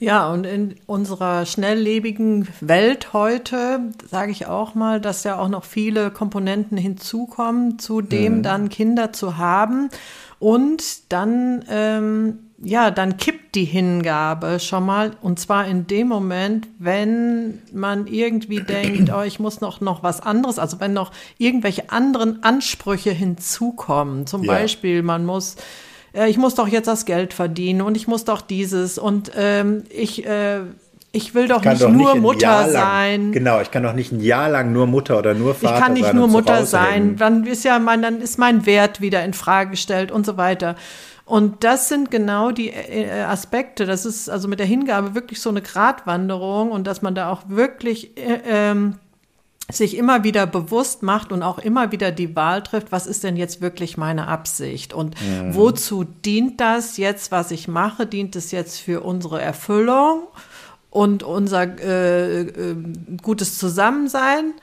Ja, 0.00 0.32
und 0.32 0.46
in 0.46 0.76
unserer 0.86 1.44
schnelllebigen 1.44 2.48
Welt 2.62 3.12
heute 3.12 3.80
sage 4.08 4.32
ich 4.32 4.46
auch 4.46 4.74
mal, 4.74 4.98
dass 4.98 5.24
ja 5.24 5.38
auch 5.38 5.50
noch 5.50 5.64
viele 5.64 6.10
Komponenten 6.10 6.78
hinzukommen, 6.78 7.78
zu 7.78 8.00
dem 8.00 8.38
mhm. 8.38 8.42
dann 8.42 8.68
Kinder 8.70 9.12
zu 9.12 9.36
haben. 9.36 9.90
Und 10.38 11.12
dann, 11.12 11.66
ähm, 11.68 12.38
ja, 12.62 12.90
dann 12.90 13.18
kippt 13.18 13.54
die 13.54 13.66
Hingabe 13.66 14.58
schon 14.58 14.86
mal. 14.86 15.10
Und 15.20 15.38
zwar 15.38 15.66
in 15.66 15.86
dem 15.86 16.08
Moment, 16.08 16.66
wenn 16.78 17.60
man 17.70 18.06
irgendwie 18.06 18.62
denkt, 18.68 19.12
oh, 19.14 19.20
ich 19.20 19.38
muss 19.38 19.60
noch, 19.60 19.82
noch 19.82 20.02
was 20.02 20.22
anderes, 20.22 20.58
also 20.58 20.80
wenn 20.80 20.94
noch 20.94 21.12
irgendwelche 21.36 21.90
anderen 21.90 22.42
Ansprüche 22.42 23.10
hinzukommen. 23.10 24.26
Zum 24.26 24.44
ja. 24.44 24.52
Beispiel, 24.54 25.02
man 25.02 25.26
muss 25.26 25.56
äh, 26.12 26.28
ich 26.28 26.38
muss 26.38 26.54
doch 26.54 26.68
jetzt 26.68 26.86
das 26.86 27.04
Geld 27.04 27.34
verdienen 27.34 27.82
und 27.82 27.96
ich 27.96 28.08
muss 28.08 28.24
doch 28.24 28.40
dieses 28.40 28.98
und 28.98 29.32
ähm, 29.36 29.84
ich, 29.90 30.26
äh, 30.26 30.60
ich 31.12 31.34
will 31.34 31.48
doch 31.48 31.62
ich 31.62 31.70
nicht 31.70 31.82
doch 31.82 31.90
nur 31.90 32.14
nicht 32.14 32.22
Mutter 32.22 32.68
sein. 32.68 33.32
Genau, 33.32 33.60
ich 33.60 33.70
kann 33.70 33.82
doch 33.82 33.94
nicht 33.94 34.12
ein 34.12 34.20
Jahr 34.20 34.48
lang 34.48 34.72
nur 34.72 34.86
Mutter 34.86 35.18
oder 35.18 35.34
nur 35.34 35.54
Vater 35.54 35.66
sein. 35.66 35.74
Ich 35.74 35.82
kann 35.82 35.92
nicht 35.94 36.14
nur 36.14 36.28
Mutter 36.28 36.66
sein. 36.66 37.16
Dann 37.16 37.44
ist 37.46 37.64
ja 37.64 37.78
mein, 37.78 38.02
dann 38.02 38.20
ist 38.20 38.38
mein 38.38 38.64
Wert 38.66 39.00
wieder 39.00 39.24
in 39.24 39.32
Frage 39.34 39.70
gestellt 39.70 40.12
und 40.12 40.24
so 40.24 40.36
weiter. 40.36 40.76
Und 41.24 41.62
das 41.62 41.88
sind 41.88 42.10
genau 42.10 42.50
die 42.50 42.70
äh, 42.70 43.22
Aspekte. 43.22 43.86
Das 43.86 44.04
ist 44.04 44.28
also 44.28 44.48
mit 44.48 44.58
der 44.58 44.66
Hingabe 44.66 45.14
wirklich 45.14 45.40
so 45.40 45.50
eine 45.50 45.62
Gratwanderung 45.62 46.72
und 46.72 46.86
dass 46.86 47.02
man 47.02 47.14
da 47.14 47.30
auch 47.30 47.42
wirklich 47.46 48.16
äh, 48.16 48.40
ähm, 48.44 48.96
sich 49.72 49.96
immer 49.96 50.24
wieder 50.24 50.46
bewusst 50.46 51.02
macht 51.02 51.32
und 51.32 51.42
auch 51.42 51.58
immer 51.58 51.92
wieder 51.92 52.12
die 52.12 52.34
Wahl 52.36 52.62
trifft, 52.62 52.92
was 52.92 53.06
ist 53.06 53.24
denn 53.24 53.36
jetzt 53.36 53.60
wirklich 53.60 53.96
meine 53.96 54.28
Absicht 54.28 54.92
und 54.92 55.14
mhm. 55.20 55.54
wozu 55.54 56.04
dient 56.04 56.60
das 56.60 56.96
jetzt, 56.96 57.32
was 57.32 57.50
ich 57.50 57.68
mache? 57.68 58.06
Dient 58.06 58.36
es 58.36 58.50
jetzt 58.50 58.78
für 58.78 59.02
unsere 59.02 59.40
Erfüllung 59.40 60.28
und 60.90 61.22
unser 61.22 61.62
äh, 61.78 62.40
äh, 62.42 62.76
gutes 63.22 63.58
Zusammensein? 63.58 64.54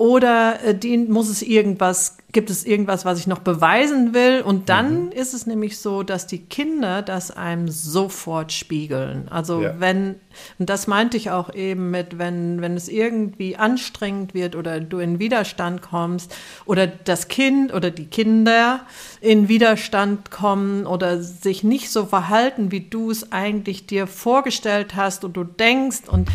Oder 0.00 0.64
äh, 0.64 0.74
dient, 0.74 1.10
muss 1.10 1.28
es 1.28 1.42
irgendwas 1.42 2.16
gibt 2.32 2.50
es 2.50 2.64
irgendwas, 2.64 3.04
was 3.04 3.18
ich 3.18 3.26
noch 3.26 3.40
beweisen 3.40 4.14
will? 4.14 4.42
Und 4.42 4.68
dann 4.68 5.06
mhm. 5.06 5.12
ist 5.12 5.34
es 5.34 5.46
nämlich 5.46 5.78
so, 5.78 6.02
dass 6.02 6.26
die 6.26 6.38
Kinder 6.38 7.02
das 7.02 7.30
einem 7.30 7.68
sofort 7.68 8.52
spiegeln. 8.52 9.28
Also 9.30 9.62
ja. 9.62 9.74
wenn, 9.78 10.16
und 10.58 10.70
das 10.70 10.86
meinte 10.86 11.16
ich 11.16 11.30
auch 11.30 11.52
eben 11.54 11.90
mit, 11.90 12.18
wenn, 12.18 12.60
wenn 12.60 12.76
es 12.76 12.88
irgendwie 12.88 13.56
anstrengend 13.56 14.34
wird 14.34 14.54
oder 14.54 14.80
du 14.80 14.98
in 14.98 15.18
Widerstand 15.18 15.82
kommst 15.82 16.34
oder 16.66 16.86
das 16.86 17.28
Kind 17.28 17.74
oder 17.74 17.90
die 17.90 18.06
Kinder 18.06 18.80
in 19.20 19.48
Widerstand 19.48 20.30
kommen 20.30 20.86
oder 20.86 21.20
sich 21.22 21.64
nicht 21.64 21.90
so 21.90 22.06
verhalten, 22.06 22.70
wie 22.70 22.80
du 22.80 23.10
es 23.10 23.32
eigentlich 23.32 23.86
dir 23.86 24.06
vorgestellt 24.06 24.94
hast 24.94 25.24
und 25.24 25.36
du 25.36 25.44
denkst 25.44 26.02
und 26.06 26.28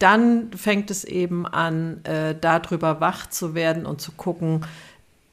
dann 0.00 0.50
fängt 0.52 0.90
es 0.90 1.04
eben 1.04 1.46
an, 1.46 2.02
äh, 2.04 2.34
darüber 2.40 3.00
wach 3.00 3.28
zu 3.28 3.54
werden 3.54 3.86
und 3.86 4.00
zu 4.00 4.12
gucken, 4.12 4.66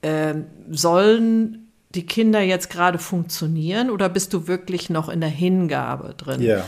äh, 0.01 0.35
sollen 0.69 1.69
die 1.95 2.05
Kinder 2.05 2.41
jetzt 2.41 2.69
gerade 2.69 2.99
funktionieren 2.99 3.89
oder 3.89 4.09
bist 4.09 4.33
du 4.33 4.47
wirklich 4.47 4.89
noch 4.89 5.09
in 5.09 5.21
der 5.21 5.29
Hingabe 5.29 6.13
drin? 6.15 6.41
Ja. 6.41 6.65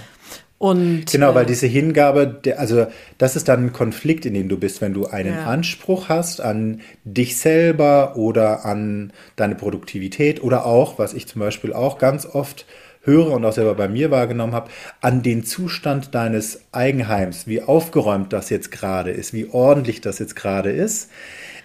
Und, 0.58 1.06
genau, 1.10 1.36
weil 1.36 1.44
äh, 1.44 1.48
diese 1.48 1.68
Hingabe, 1.68 2.42
also 2.58 2.88
das 3.18 3.38
ist 3.38 3.48
dann 3.48 3.68
ein 3.68 3.74
Konflikt, 3.74 4.26
in 4.26 4.34
dem 4.34 4.50
du 4.50 4.58
bist, 4.58 4.82
wenn 4.82 4.94
du 4.94 5.06
einen 5.06 5.36
ja. 5.36 5.46
Anspruch 5.46 6.10
hast 6.10 6.42
an 6.42 6.82
dich 7.06 7.38
selber 7.38 8.18
oder 8.18 8.66
an 8.66 9.14
deine 9.38 9.56
Produktivität 9.56 10.44
oder 10.44 10.66
auch, 10.66 11.00
was 11.00 11.14
ich 11.14 11.28
zum 11.28 11.40
Beispiel 11.40 11.72
auch 11.72 11.98
ganz 11.98 12.26
oft 12.26 12.66
höre 13.02 13.32
und 13.32 13.46
auch 13.46 13.54
selber 13.54 13.76
bei 13.76 13.88
mir 13.88 14.12
wahrgenommen 14.12 14.54
habe, 14.54 14.70
an 15.02 15.22
den 15.24 15.44
Zustand 15.44 16.14
deines 16.14 16.62
Eigenheims, 16.72 17.48
wie 17.48 17.62
aufgeräumt 17.62 18.34
das 18.34 18.50
jetzt 18.50 18.72
gerade 18.72 19.12
ist, 19.12 19.34
wie 19.34 19.50
ordentlich 19.52 20.02
das 20.02 20.20
jetzt 20.20 20.36
gerade 20.36 20.72
ist, 20.72 21.10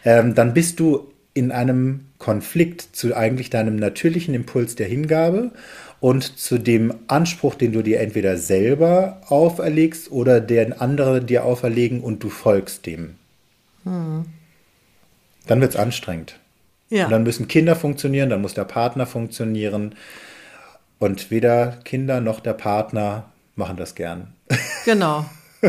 ähm, 0.05 0.35
dann 0.35 0.55
bist 0.55 0.81
du 0.81 1.11
in 1.35 1.51
einem 1.51 2.07
Konflikt 2.19 2.97
zu 2.97 3.15
eigentlich 3.15 3.51
deinem 3.51 3.77
natürlichen 3.77 4.35
Impuls 4.35 4.77
der 4.77 4.87
Hingabe 4.87 5.51
und 6.01 6.39
zu 6.39 6.59
dem 6.59 6.95
Anspruch, 7.09 7.55
den 7.55 7.73
du 7.73 7.83
dir 7.83 8.01
entweder 8.01 8.37
selber 8.37 9.21
auferlegst 9.29 10.13
oder 10.13 10.41
den 10.41 10.73
andere 10.73 11.21
dir 11.21 11.45
auferlegen 11.45 12.01
und 12.01 12.23
du 12.23 12.31
folgst 12.31 12.87
dem. 12.87 13.17
Hm. 13.85 14.27
Dann 15.47 15.61
wird 15.61 15.73
es 15.73 15.77
anstrengend. 15.77 16.39
Ja. 16.89 17.07
Und 17.07 17.11
dann 17.11 17.23
müssen 17.25 17.49
Kinder 17.49 17.75
funktionieren, 17.75 18.31
dann 18.31 18.43
muss 18.43 18.55
der 18.55 18.65
Partner 18.65 19.07
funktionieren. 19.07 19.95
Und 20.99 21.31
weder 21.31 21.79
Kinder 21.85 22.21
noch 22.21 22.41
der 22.41 22.55
Partner 22.55 23.33
machen 23.57 23.77
das 23.77 23.95
gern. 23.95 24.35
Genau. 24.85 25.25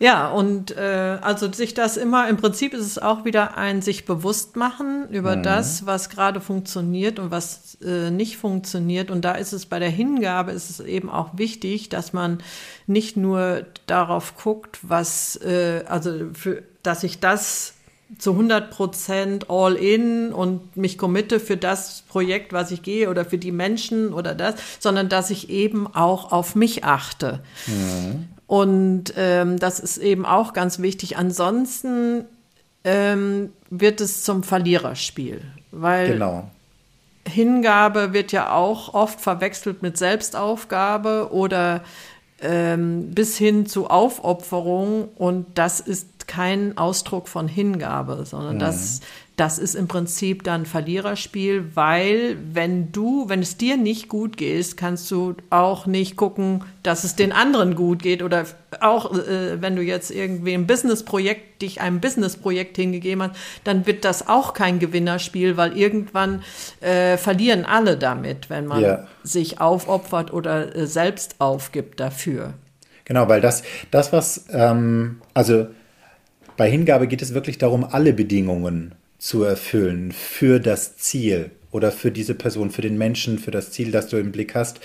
Ja, 0.00 0.28
und 0.28 0.76
äh, 0.76 1.18
also 1.20 1.52
sich 1.52 1.74
das 1.74 1.96
immer, 1.96 2.28
im 2.28 2.36
Prinzip 2.36 2.72
ist 2.72 2.86
es 2.86 2.98
auch 3.00 3.24
wieder 3.24 3.56
ein 3.56 3.82
sich 3.82 4.04
bewusst 4.04 4.54
machen 4.54 5.08
über 5.10 5.36
mhm. 5.36 5.42
das, 5.42 5.86
was 5.86 6.08
gerade 6.08 6.40
funktioniert 6.40 7.18
und 7.18 7.32
was 7.32 7.78
äh, 7.82 8.10
nicht 8.10 8.36
funktioniert. 8.36 9.10
Und 9.10 9.24
da 9.24 9.32
ist 9.32 9.52
es 9.52 9.66
bei 9.66 9.80
der 9.80 9.90
Hingabe 9.90 10.52
ist 10.52 10.70
es 10.70 10.78
eben 10.80 11.10
auch 11.10 11.36
wichtig, 11.36 11.88
dass 11.88 12.12
man 12.12 12.38
nicht 12.86 13.16
nur 13.16 13.66
darauf 13.86 14.36
guckt, 14.36 14.78
was, 14.82 15.34
äh, 15.42 15.82
also 15.88 16.28
für, 16.32 16.62
dass 16.84 17.02
ich 17.02 17.18
das 17.18 17.74
zu 18.16 18.32
100 18.32 18.70
Prozent 18.70 19.50
all 19.50 19.74
in 19.74 20.32
und 20.32 20.76
mich 20.76 20.96
committe 20.96 21.40
für 21.40 21.58
das 21.58 22.02
Projekt, 22.08 22.52
was 22.52 22.70
ich 22.70 22.82
gehe 22.82 23.10
oder 23.10 23.24
für 23.24 23.36
die 23.36 23.52
Menschen 23.52 24.14
oder 24.14 24.34
das, 24.34 24.54
sondern 24.78 25.08
dass 25.08 25.30
ich 25.30 25.50
eben 25.50 25.86
auch 25.86 26.32
auf 26.32 26.54
mich 26.54 26.84
achte. 26.84 27.40
Mhm. 27.66 28.28
Und 28.46 29.12
ähm, 29.16 29.58
das 29.58 29.78
ist 29.78 29.98
eben 29.98 30.24
auch 30.24 30.54
ganz 30.54 30.78
wichtig. 30.78 31.18
Ansonsten 31.18 32.24
ähm, 32.84 33.52
wird 33.68 34.00
es 34.00 34.22
zum 34.24 34.42
Verliererspiel, 34.42 35.42
weil 35.70 36.12
genau. 36.12 36.50
Hingabe 37.28 38.14
wird 38.14 38.32
ja 38.32 38.52
auch 38.52 38.94
oft 38.94 39.20
verwechselt 39.20 39.82
mit 39.82 39.98
Selbstaufgabe 39.98 41.28
oder 41.30 41.82
ähm, 42.40 43.10
bis 43.10 43.36
hin 43.36 43.66
zu 43.66 43.88
Aufopferung 43.88 45.08
und 45.16 45.46
das 45.54 45.80
ist 45.80 46.06
kein 46.28 46.78
Ausdruck 46.78 47.26
von 47.26 47.48
Hingabe, 47.48 48.24
sondern 48.24 48.54
mhm. 48.54 48.60
das 48.60 49.00
das 49.38 49.60
ist 49.60 49.76
im 49.76 49.86
Prinzip 49.86 50.42
dann 50.42 50.66
Verliererspiel, 50.66 51.76
weil 51.76 52.36
wenn 52.52 52.90
du, 52.90 53.28
wenn 53.28 53.40
es 53.40 53.56
dir 53.56 53.76
nicht 53.76 54.08
gut 54.08 54.36
geht, 54.36 54.76
kannst 54.76 55.08
du 55.12 55.36
auch 55.48 55.86
nicht 55.86 56.16
gucken, 56.16 56.64
dass 56.82 57.04
es 57.04 57.14
den 57.14 57.30
anderen 57.30 57.76
gut 57.76 58.02
geht 58.02 58.24
oder 58.24 58.46
auch 58.80 59.16
äh, 59.16 59.62
wenn 59.62 59.76
du 59.76 59.82
jetzt 59.82 60.10
irgendwie 60.10 60.54
ein 60.54 60.66
Businessprojekt, 60.66 61.62
dich 61.62 61.80
einem 61.80 62.00
Businessprojekt 62.00 62.76
hingegeben 62.76 63.22
hast, 63.22 63.36
dann 63.62 63.86
wird 63.86 64.04
das 64.04 64.26
auch 64.26 64.54
kein 64.54 64.80
Gewinnerspiel, 64.80 65.56
weil 65.56 65.76
irgendwann 65.78 66.42
äh, 66.80 67.16
verlieren 67.16 67.64
alle 67.64 67.96
damit, 67.96 68.50
wenn 68.50 68.66
man 68.66 68.82
ja. 68.82 69.06
sich 69.22 69.60
aufopfert 69.60 70.32
oder 70.32 70.74
äh, 70.74 70.86
selbst 70.88 71.36
aufgibt 71.38 72.00
dafür. 72.00 72.54
Genau, 73.04 73.28
weil 73.28 73.40
das, 73.40 73.62
das 73.92 74.12
was, 74.12 74.46
ähm, 74.50 75.20
also 75.32 75.68
bei 76.58 76.68
Hingabe 76.68 77.06
geht 77.06 77.22
es 77.22 77.32
wirklich 77.32 77.56
darum, 77.56 77.84
alle 77.84 78.12
Bedingungen 78.12 78.94
zu 79.18 79.44
erfüllen 79.44 80.12
für 80.12 80.58
das 80.58 80.98
Ziel 80.98 81.52
oder 81.70 81.92
für 81.92 82.10
diese 82.10 82.34
Person, 82.34 82.70
für 82.70 82.82
den 82.82 82.98
Menschen, 82.98 83.38
für 83.38 83.52
das 83.52 83.70
Ziel, 83.70 83.92
das 83.92 84.08
du 84.08 84.16
im 84.18 84.32
Blick 84.32 84.56
hast. 84.56 84.80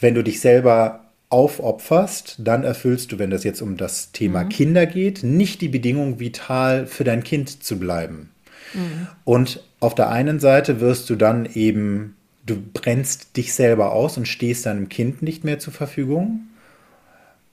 Wenn 0.00 0.14
du 0.14 0.22
dich 0.22 0.40
selber 0.40 1.04
aufopferst, 1.28 2.36
dann 2.38 2.64
erfüllst 2.64 3.12
du, 3.12 3.20
wenn 3.20 3.30
das 3.30 3.44
jetzt 3.44 3.62
um 3.62 3.76
das 3.76 4.10
Thema 4.10 4.44
mhm. 4.44 4.48
Kinder 4.48 4.86
geht, 4.86 5.22
nicht 5.22 5.60
die 5.60 5.68
Bedingung, 5.68 6.18
vital 6.18 6.86
für 6.86 7.04
dein 7.04 7.22
Kind 7.22 7.62
zu 7.62 7.78
bleiben. 7.78 8.30
Mhm. 8.74 9.06
Und 9.24 9.62
auf 9.78 9.94
der 9.94 10.10
einen 10.10 10.40
Seite 10.40 10.80
wirst 10.80 11.08
du 11.08 11.14
dann 11.14 11.48
eben, 11.54 12.16
du 12.46 12.56
brennst 12.60 13.36
dich 13.36 13.54
selber 13.54 13.92
aus 13.92 14.16
und 14.16 14.26
stehst 14.26 14.66
deinem 14.66 14.88
Kind 14.88 15.22
nicht 15.22 15.44
mehr 15.44 15.60
zur 15.60 15.72
Verfügung. 15.72 16.48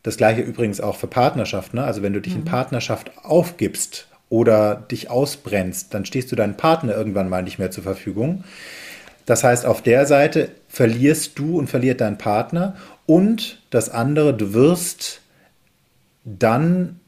Das 0.03 0.17
gleiche 0.17 0.41
übrigens 0.41 0.81
auch 0.81 0.97
für 0.97 1.07
Partnerschaft. 1.07 1.73
Ne? 1.73 1.83
Also 1.83 2.01
wenn 2.01 2.13
du 2.13 2.21
dich 2.21 2.33
mhm. 2.33 2.41
in 2.41 2.45
Partnerschaft 2.45 3.11
aufgibst 3.23 4.07
oder 4.29 4.75
dich 4.75 5.09
ausbrennst, 5.09 5.93
dann 5.93 6.05
stehst 6.05 6.31
du 6.31 6.35
deinem 6.35 6.57
Partner 6.57 6.95
irgendwann 6.95 7.29
mal 7.29 7.41
nicht 7.41 7.57
mehr 7.57 7.71
zur 7.71 7.83
Verfügung. 7.83 8.43
Das 9.25 9.43
heißt, 9.43 9.65
auf 9.65 9.81
der 9.81 10.05
Seite 10.05 10.49
verlierst 10.67 11.39
du 11.39 11.57
und 11.57 11.69
verliert 11.69 12.01
dein 12.01 12.17
Partner 12.17 12.75
und 13.05 13.61
das 13.69 13.89
andere, 13.89 14.33
du 14.33 14.53
wirst 14.53 15.21
dann 16.25 16.99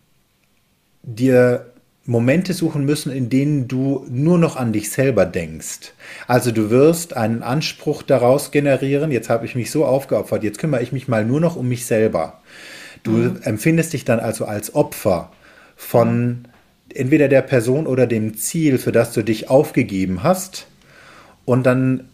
dir 1.03 1.71
Momente 2.05 2.53
suchen 2.53 2.85
müssen, 2.85 3.11
in 3.11 3.29
denen 3.29 3.67
du 3.67 4.05
nur 4.09 4.37
noch 4.37 4.55
an 4.55 4.71
dich 4.71 4.91
selber 4.91 5.25
denkst. 5.25 5.93
Also 6.27 6.51
du 6.51 6.69
wirst 6.69 7.17
einen 7.17 7.41
Anspruch 7.41 8.03
daraus 8.03 8.51
generieren, 8.51 9.11
jetzt 9.11 9.29
habe 9.29 9.45
ich 9.45 9.55
mich 9.55 9.71
so 9.71 9.85
aufgeopfert, 9.85 10.43
jetzt 10.43 10.59
kümmere 10.59 10.83
ich 10.83 10.91
mich 10.91 11.07
mal 11.07 11.25
nur 11.25 11.41
noch 11.41 11.55
um 11.55 11.67
mich 11.67 11.85
selber. 11.85 12.41
Du 13.05 13.11
mhm. 13.11 13.39
empfindest 13.43 13.93
dich 13.93 14.03
dann 14.03 14.19
also 14.19 14.45
als 14.45 14.75
Opfer 14.75 15.31
von 15.77 16.45
entweder 16.93 17.27
der 17.29 17.41
Person 17.41 17.87
oder 17.87 18.07
dem 18.07 18.35
Ziel, 18.35 18.77
für 18.77 18.91
das 18.91 19.13
du 19.13 19.23
dich 19.23 19.49
aufgegeben 19.49 20.23
hast. 20.23 20.67
und 21.45 21.65
dann 21.65 22.09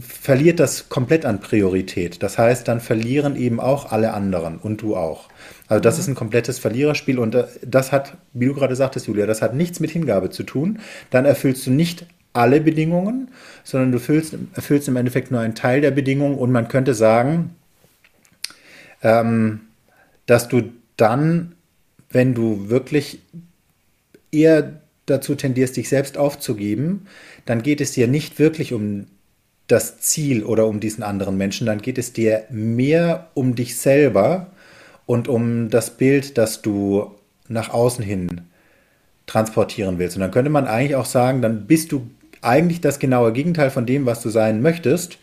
verliert 0.00 0.60
das 0.60 0.88
komplett 0.88 1.24
an 1.24 1.40
Priorität. 1.40 2.22
Das 2.22 2.38
heißt, 2.38 2.68
dann 2.68 2.80
verlieren 2.80 3.34
eben 3.34 3.58
auch 3.58 3.90
alle 3.90 4.12
anderen 4.14 4.58
und 4.58 4.82
du 4.82 4.94
auch. 4.94 5.28
Also 5.66 5.82
das 5.82 5.96
mhm. 5.96 6.00
ist 6.00 6.08
ein 6.08 6.14
komplettes 6.14 6.58
Verliererspiel 6.60 7.18
und 7.18 7.34
äh, 7.34 7.46
das 7.66 7.90
hat, 7.90 8.16
wie 8.34 8.46
du 8.46 8.54
gerade 8.54 8.76
sagtest, 8.76 9.08
Julia, 9.08 9.26
das 9.26 9.42
hat 9.42 9.54
nichts 9.54 9.80
mit 9.80 9.90
Hingabe 9.90 10.30
zu 10.30 10.44
tun. 10.44 10.78
Dann 11.10 11.24
erfüllst 11.24 11.66
du 11.66 11.72
nicht 11.72 12.06
alle 12.34 12.60
Bedingungen, 12.60 13.32
sondern 13.64 13.90
du 13.90 13.98
erfüllst, 13.98 14.36
erfüllst 14.54 14.86
im 14.86 14.96
Endeffekt 14.96 15.32
nur 15.32 15.40
einen 15.40 15.56
Teil 15.56 15.80
der 15.80 15.90
Bedingungen 15.90 16.38
und 16.38 16.52
man 16.52 16.68
könnte 16.68 16.94
sagen, 16.94 17.56
ähm, 19.02 19.60
dass 20.28 20.46
du 20.46 20.62
dann, 20.98 21.54
wenn 22.10 22.34
du 22.34 22.68
wirklich 22.68 23.20
eher 24.30 24.80
dazu 25.06 25.34
tendierst, 25.34 25.76
dich 25.76 25.88
selbst 25.88 26.18
aufzugeben, 26.18 27.06
dann 27.46 27.62
geht 27.62 27.80
es 27.80 27.92
dir 27.92 28.06
nicht 28.06 28.38
wirklich 28.38 28.74
um 28.74 29.06
das 29.68 30.00
Ziel 30.00 30.44
oder 30.44 30.66
um 30.66 30.80
diesen 30.80 31.02
anderen 31.02 31.38
Menschen, 31.38 31.66
dann 31.66 31.80
geht 31.80 31.96
es 31.96 32.12
dir 32.12 32.44
mehr 32.50 33.28
um 33.32 33.54
dich 33.54 33.76
selber 33.78 34.48
und 35.06 35.28
um 35.28 35.70
das 35.70 35.96
Bild, 35.96 36.36
das 36.36 36.60
du 36.60 37.10
nach 37.48 37.70
außen 37.70 38.04
hin 38.04 38.42
transportieren 39.26 39.98
willst. 39.98 40.16
Und 40.16 40.20
dann 40.20 40.30
könnte 40.30 40.50
man 40.50 40.66
eigentlich 40.66 40.96
auch 40.96 41.06
sagen, 41.06 41.40
dann 41.40 41.66
bist 41.66 41.90
du 41.90 42.06
eigentlich 42.42 42.82
das 42.82 42.98
genaue 42.98 43.32
Gegenteil 43.32 43.70
von 43.70 43.86
dem, 43.86 44.04
was 44.04 44.20
du 44.20 44.28
sein 44.28 44.60
möchtest, 44.60 45.16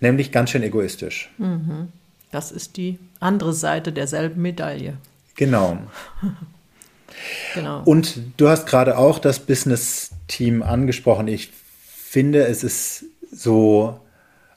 nämlich 0.00 0.32
ganz 0.32 0.50
schön 0.50 0.62
egoistisch. 0.62 1.30
Mhm. 1.38 1.88
Das 2.30 2.52
ist 2.52 2.76
die 2.76 2.98
andere 3.18 3.52
Seite 3.52 3.92
derselben 3.92 4.42
Medaille. 4.42 4.94
Genau. 5.34 5.78
genau. 7.54 7.82
Und 7.84 8.20
du 8.36 8.48
hast 8.48 8.66
gerade 8.66 8.98
auch 8.98 9.18
das 9.18 9.40
Business-Team 9.40 10.62
angesprochen. 10.62 11.28
Ich 11.28 11.50
finde, 12.10 12.44
es 12.46 12.62
ist 12.62 13.04
so, 13.32 14.00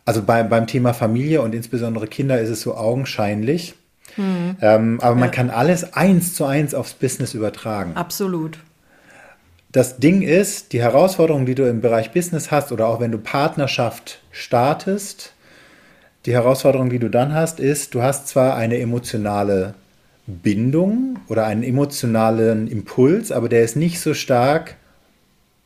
also 0.06 0.22
bei, 0.24 0.44
beim 0.44 0.68
Thema 0.68 0.94
Familie 0.94 1.42
und 1.42 1.56
insbesondere 1.56 2.08
Kinder 2.08 2.40
ist 2.40 2.50
es 2.50 2.62
so 2.62 2.76
augenscheinlich. 2.76 3.76
Hm. 4.16 4.58
Ähm, 4.62 5.00
aber 5.02 5.16
man 5.16 5.32
kann 5.32 5.50
alles 5.50 5.94
eins 5.94 6.36
zu 6.36 6.46
eins 6.46 6.74
aufs 6.74 6.94
Business 6.94 7.34
übertragen. 7.34 7.94
Absolut. 7.96 8.60
Das 9.72 9.98
Ding 9.98 10.22
ist, 10.22 10.72
die 10.74 10.82
Herausforderung, 10.82 11.48
die 11.48 11.56
du 11.56 11.68
im 11.68 11.82
Bereich 11.82 12.12
Business 12.12 12.52
hast 12.52 12.72
oder 12.72 12.88
auch 12.88 13.00
wenn 13.00 13.12
du 13.12 13.18
Partnerschaft 13.18 14.20
startest, 14.32 15.34
die 16.26 16.34
Herausforderung, 16.34 16.90
die 16.90 17.00
du 17.00 17.10
dann 17.10 17.34
hast, 17.34 17.60
ist, 17.60 17.94
du 17.94 18.02
hast 18.02 18.28
zwar 18.28 18.56
eine 18.56 18.80
emotionale 18.80 19.74
Bindung 20.26 21.20
oder 21.28 21.46
einen 21.46 21.64
emotionalen 21.64 22.68
Impuls, 22.68 23.32
aber 23.32 23.50
der 23.50 23.64
ist 23.64 23.76
nicht 23.76 24.00
so 24.00 24.14
stark, 24.14 24.76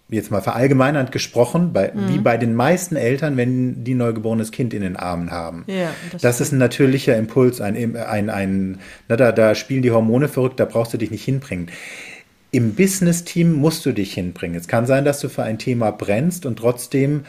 jetzt 0.10 0.32
mal 0.32 0.42
verallgemeinernd 0.42 1.12
gesprochen, 1.12 1.74
bei, 1.74 1.92
mhm. 1.94 2.10
wie 2.10 2.18
bei 2.18 2.38
den 2.38 2.56
meisten 2.56 2.96
Eltern, 2.96 3.38
wenn 3.38 3.84
die 3.84 3.94
neugeborenes 3.94 4.52
Kind 4.52 4.74
in 4.74 4.82
den 4.82 4.96
Armen 4.96 5.32
haben. 5.32 5.64
Ja, 5.68 5.92
das, 6.12 6.22
das 6.22 6.42
ist 6.42 6.54
ein 6.54 6.58
natürlicher 6.58 7.16
Impuls, 7.18 7.62
ein, 7.62 7.96
ein, 7.96 8.30
ein 8.30 8.80
na, 9.08 9.16
da, 9.16 9.32
da 9.32 9.54
spielen 9.54 9.84
die 9.84 9.92
Hormone 9.92 10.28
verrückt, 10.28 10.60
da 10.60 10.66
brauchst 10.66 10.94
du 10.94 10.98
dich 10.98 11.12
nicht 11.12 11.26
hinbringen. 11.26 11.70
Im 12.50 12.74
Business-Team 12.74 13.54
musst 13.54 13.86
du 13.86 13.92
dich 13.92 14.14
hinbringen. 14.14 14.58
Es 14.58 14.68
kann 14.68 14.88
sein, 14.88 15.04
dass 15.04 15.20
du 15.20 15.30
für 15.30 15.44
ein 15.44 15.60
Thema 15.60 15.92
brennst 15.92 16.46
und 16.46 16.58
trotzdem 16.58 17.26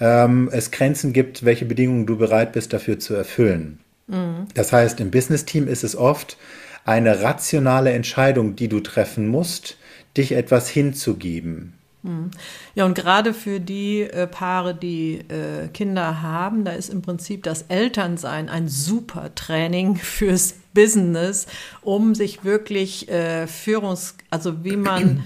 ähm, 0.00 0.48
es 0.52 0.70
Grenzen 0.70 1.12
gibt, 1.12 1.44
welche 1.44 1.64
Bedingungen 1.64 2.06
du 2.06 2.16
bereit 2.16 2.52
bist 2.52 2.72
dafür 2.72 2.98
zu 2.98 3.14
erfüllen. 3.14 3.80
Mhm. 4.06 4.46
Das 4.54 4.72
heißt, 4.72 5.00
im 5.00 5.10
Business-Team 5.10 5.68
ist 5.68 5.84
es 5.84 5.96
oft 5.96 6.36
eine 6.84 7.22
rationale 7.22 7.92
Entscheidung, 7.92 8.56
die 8.56 8.68
du 8.68 8.80
treffen 8.80 9.28
musst, 9.28 9.76
dich 10.16 10.32
etwas 10.32 10.68
hinzugeben. 10.68 11.74
Hm. 12.04 12.30
Ja, 12.74 12.86
und 12.86 12.94
gerade 12.94 13.34
für 13.34 13.60
die 13.60 14.02
äh, 14.02 14.26
Paare, 14.26 14.74
die 14.74 15.18
äh, 15.28 15.68
Kinder 15.68 16.22
haben, 16.22 16.64
da 16.64 16.72
ist 16.72 16.90
im 16.90 17.02
Prinzip 17.02 17.42
das 17.42 17.62
Elternsein 17.68 18.48
ein 18.48 18.68
super 18.68 19.34
Training 19.34 19.96
fürs 20.02 20.54
Business, 20.72 21.46
um 21.82 22.14
sich 22.14 22.44
wirklich 22.44 23.08
äh, 23.08 23.46
Führungs-, 23.46 24.14
also 24.30 24.64
wie 24.64 24.76
man 24.76 25.24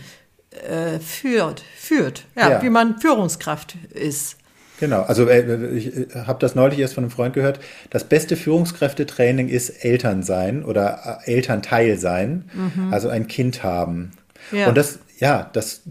äh, 0.51 0.99
führt, 0.99 1.63
führt, 1.77 2.25
ja, 2.35 2.51
ja, 2.51 2.63
wie 2.63 2.71
man 2.71 2.99
Führungskraft 2.99 3.77
ist. 3.91 4.39
Genau, 4.81 5.03
also 5.03 5.29
äh, 5.29 5.77
ich 5.77 5.97
äh, 5.97 6.07
habe 6.27 6.39
das 6.41 6.55
neulich 6.55 6.79
erst 6.79 6.95
von 6.95 7.05
einem 7.05 7.11
Freund 7.11 7.35
gehört. 7.35 7.61
Das 7.91 8.05
beste 8.05 8.37
Führungskräftetraining 8.37 9.49
ist 9.49 9.85
Elternsein 9.85 10.65
oder 10.65 11.21
Elternteil 11.25 11.99
sein, 11.99 12.45
mhm. 12.53 12.93
also 12.93 13.09
ein 13.09 13.29
Kind 13.29 13.63
haben. 13.63 14.13
Ja. 14.51 14.69
Und 14.69 14.77
das, 14.77 14.99
ja, 15.19 15.51
das 15.53 15.83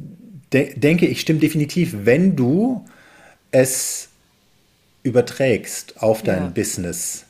de 0.52 0.78
denke 0.78 1.06
ich, 1.08 1.22
stimmt 1.22 1.42
definitiv, 1.42 1.96
wenn 2.04 2.36
du 2.36 2.86
es 3.52 4.10
überträgst 5.04 6.02
auf 6.02 6.22
dein 6.22 6.44
ja. 6.44 6.50
Business. 6.50 7.26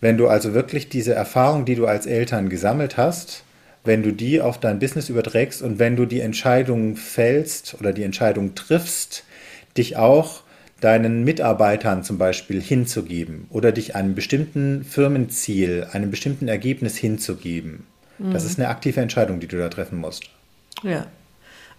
Wenn 0.00 0.18
du 0.18 0.28
also 0.28 0.54
wirklich 0.54 0.88
diese 0.88 1.14
Erfahrung, 1.14 1.64
die 1.64 1.74
du 1.74 1.86
als 1.86 2.06
Eltern 2.06 2.48
gesammelt 2.48 2.96
hast, 2.96 3.44
wenn 3.84 4.02
du 4.02 4.12
die 4.12 4.40
auf 4.40 4.58
dein 4.58 4.78
Business 4.78 5.08
überträgst 5.08 5.62
und 5.62 5.78
wenn 5.78 5.96
du 5.96 6.06
die 6.06 6.20
Entscheidung 6.20 6.96
fällst 6.96 7.76
oder 7.78 7.92
die 7.92 8.02
Entscheidung 8.02 8.54
triffst, 8.54 9.24
dich 9.76 9.96
auch 9.96 10.42
deinen 10.80 11.24
Mitarbeitern 11.24 12.02
zum 12.04 12.18
Beispiel 12.18 12.60
hinzugeben 12.60 13.46
oder 13.50 13.72
dich 13.72 13.94
einem 13.96 14.14
bestimmten 14.14 14.84
Firmenziel, 14.84 15.86
einem 15.92 16.10
bestimmten 16.10 16.48
Ergebnis 16.48 16.96
hinzugeben. 16.96 17.84
Mhm. 18.18 18.32
Das 18.32 18.44
ist 18.44 18.58
eine 18.58 18.68
aktive 18.68 19.00
Entscheidung, 19.00 19.40
die 19.40 19.48
du 19.48 19.58
da 19.58 19.68
treffen 19.68 19.98
musst. 19.98 20.24
Ja. 20.82 21.06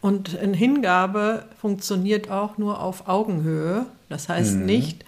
Und 0.02 0.38
eine 0.38 0.56
Hingabe 0.56 1.46
funktioniert 1.60 2.30
auch 2.30 2.58
nur 2.58 2.82
auf 2.82 3.08
Augenhöhe. 3.08 3.86
Das 4.10 4.30
heißt 4.30 4.58
mhm. 4.58 4.66
nicht, 4.66 5.06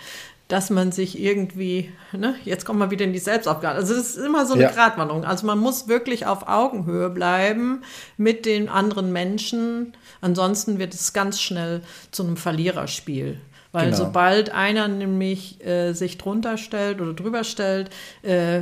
dass 0.48 0.72
man 0.72 0.92
sich 0.92 1.20
irgendwie, 1.20 1.92
ne, 2.12 2.36
jetzt 2.44 2.66
kommen 2.66 2.80
wir 2.80 2.90
wieder 2.90 3.06
in 3.06 3.14
die 3.14 3.20
Selbstaufgabe. 3.20 3.76
Also 3.76 3.94
das 3.94 4.16
ist 4.16 4.18
immer 4.18 4.48
so 4.48 4.56
eine 4.56 4.64
ja. 4.64 4.72
Gratwanderung. 4.72 5.24
Also 5.24 5.46
man 5.46 5.60
muss 5.60 5.88
wirklich 5.88 6.26
auf 6.26 6.48
Augenhöhe 6.48 7.10
bleiben 7.10 7.84
mit 8.18 8.48
den 8.48 8.68
anderen 8.68 9.12
Menschen. 9.14 9.94
Ansonsten 10.22 10.80
wird 10.80 10.96
es 10.96 11.14
ganz 11.14 11.40
schnell 11.40 11.82
zu 12.12 12.24
einem 12.24 12.36
Verliererspiel. 12.36 13.40
Weil 13.72 13.92
genau. 13.92 13.98
sobald 13.98 14.52
einer 14.52 14.88
nämlich 14.88 15.64
äh, 15.66 15.94
sich 15.94 16.18
drunter 16.18 16.58
stellt 16.58 17.02
oder 17.02 17.14
drüber 17.14 17.44
stellt, 17.44 17.92
äh, 18.24 18.62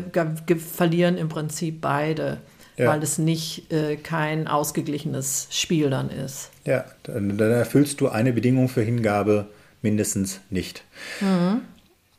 verlieren 0.58 1.18
im 1.18 1.30
Prinzip 1.30 1.80
beide 1.80 2.40
ja. 2.78 2.88
weil 2.90 3.04
es 3.04 3.18
nicht 3.18 3.72
äh, 3.72 3.98
kein 3.98 4.48
ausgeglichenes 4.48 5.48
Spiel 5.52 5.90
dann 5.90 6.10
ist. 6.10 6.52
Ja, 6.64 6.86
dann, 7.04 7.38
dann, 7.38 7.52
erfüllst 7.52 8.00
du 8.02 8.08
eine 8.08 8.34
Bedingung 8.34 8.70
für 8.70 8.82
Hingabe 8.82 9.48
mindestens 9.82 10.40
nicht. 10.50 10.84
Mhm. 11.20 11.62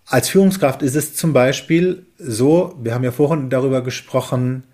Als 0.06 0.28
Führungskraft 0.30 0.82
ist 0.82 0.96
es 0.96 1.14
zum 1.14 1.32
Beispiel 1.32 2.06
so, 2.18 2.74
wir 2.80 2.94
haben 2.94 3.04
ja 3.04 3.12
vorhin 3.12 3.50
darüber 3.50 3.82
gesprochen, 3.82 4.64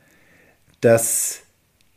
dass 0.81 1.41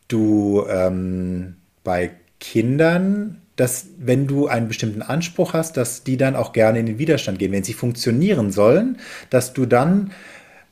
du 0.08 0.65
ähm, 0.69 1.56
bei 1.84 2.12
Kindern, 2.39 3.41
dass 3.58 3.88
wenn 3.98 4.28
du 4.28 4.48
einen 4.48 4.70
bestimmten 4.70 5.02
Anspruch 5.02 5.54
hast, 5.54 5.76
dass 5.76 6.04
die 6.04 6.15
dann 6.15 6.36
auch 6.36 6.54
gerne 6.54 6.80
in 6.80 6.86
den 6.86 7.00
Widerstand 7.00 7.39
gehen. 7.39 7.52
Wenn 7.52 7.63
sie 7.63 7.74
funktionieren 7.74 8.52
sollen, 8.52 8.98
dass 9.30 9.54
du 9.54 9.65
dann 9.65 10.12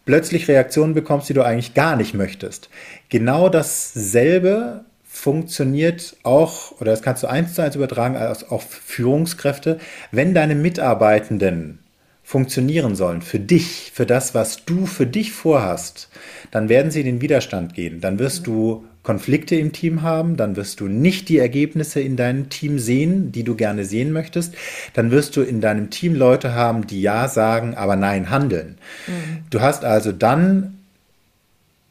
plötzlich 0.05 0.47
Reaktionen 0.47 0.93
bekommst, 0.93 1.27
die 1.27 1.33
du 1.33 1.43
eigentlich 1.43 1.73
gar 1.73 1.97
nicht 1.97 2.13
möchtest. 2.13 2.69
Genau 3.09 3.49
dasselbe 3.49 4.85
funktioniert 5.03 6.15
auch, 6.23 6.79
oder 6.79 6.91
das 6.91 7.01
kannst 7.01 7.23
du 7.23 7.27
eins 7.27 7.55
zu 7.55 7.61
eins 7.61 7.75
übertragen 7.75 8.15
auf 8.49 8.63
Führungskräfte, 8.63 9.79
wenn 10.11 10.33
deine 10.33 10.55
Mitarbeitenden 10.55 11.79
funktionieren 12.21 12.95
sollen 12.95 13.21
für 13.21 13.39
dich, 13.39 13.91
für 13.93 14.05
das, 14.05 14.35
was 14.35 14.65
du 14.65 14.85
für 14.85 15.05
dich 15.05 15.31
vorhast, 15.31 16.09
dann 16.51 16.69
werden 16.69 16.91
sie 16.91 16.99
in 17.01 17.05
den 17.05 17.21
Widerstand 17.21 17.73
gehen. 17.73 18.01
Dann 18.01 18.19
wirst 18.19 18.47
du 18.47 18.85
Konflikte 19.05 19.55
im 19.55 19.71
Team 19.71 20.01
haben, 20.01 20.35
dann 20.35 20.55
wirst 20.55 20.79
du 20.79 20.87
nicht 20.87 21.29
die 21.29 21.37
Ergebnisse 21.37 22.01
in 22.01 22.17
deinem 22.17 22.49
Team 22.49 22.79
sehen, 22.79 23.31
die 23.31 23.43
du 23.43 23.55
gerne 23.55 23.85
sehen 23.85 24.11
möchtest. 24.11 24.55
Dann 24.93 25.11
wirst 25.11 25.37
du 25.37 25.41
in 25.41 25.61
deinem 25.61 25.91
Team 25.91 26.15
Leute 26.15 26.55
haben, 26.55 26.87
die 26.87 27.01
Ja 27.01 27.27
sagen, 27.27 27.75
aber 27.75 27.95
Nein 27.95 28.31
handeln. 28.31 28.79
Mhm. 29.05 29.43
Du 29.51 29.61
hast 29.61 29.85
also 29.85 30.11
dann, 30.11 30.79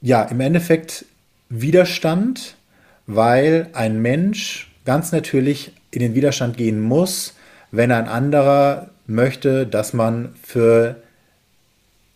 ja, 0.02 0.24
im 0.24 0.40
Endeffekt 0.40 1.06
Widerstand, 1.48 2.56
weil 3.06 3.68
ein 3.74 4.02
Mensch 4.02 4.72
ganz 4.84 5.12
natürlich 5.12 5.70
in 5.92 6.00
den 6.00 6.14
Widerstand 6.16 6.56
gehen 6.56 6.80
muss, 6.80 7.34
wenn 7.70 7.92
ein 7.92 8.08
anderer 8.08 8.90
möchte, 9.06 9.68
dass 9.68 9.92
man 9.92 10.34
für 10.42 10.96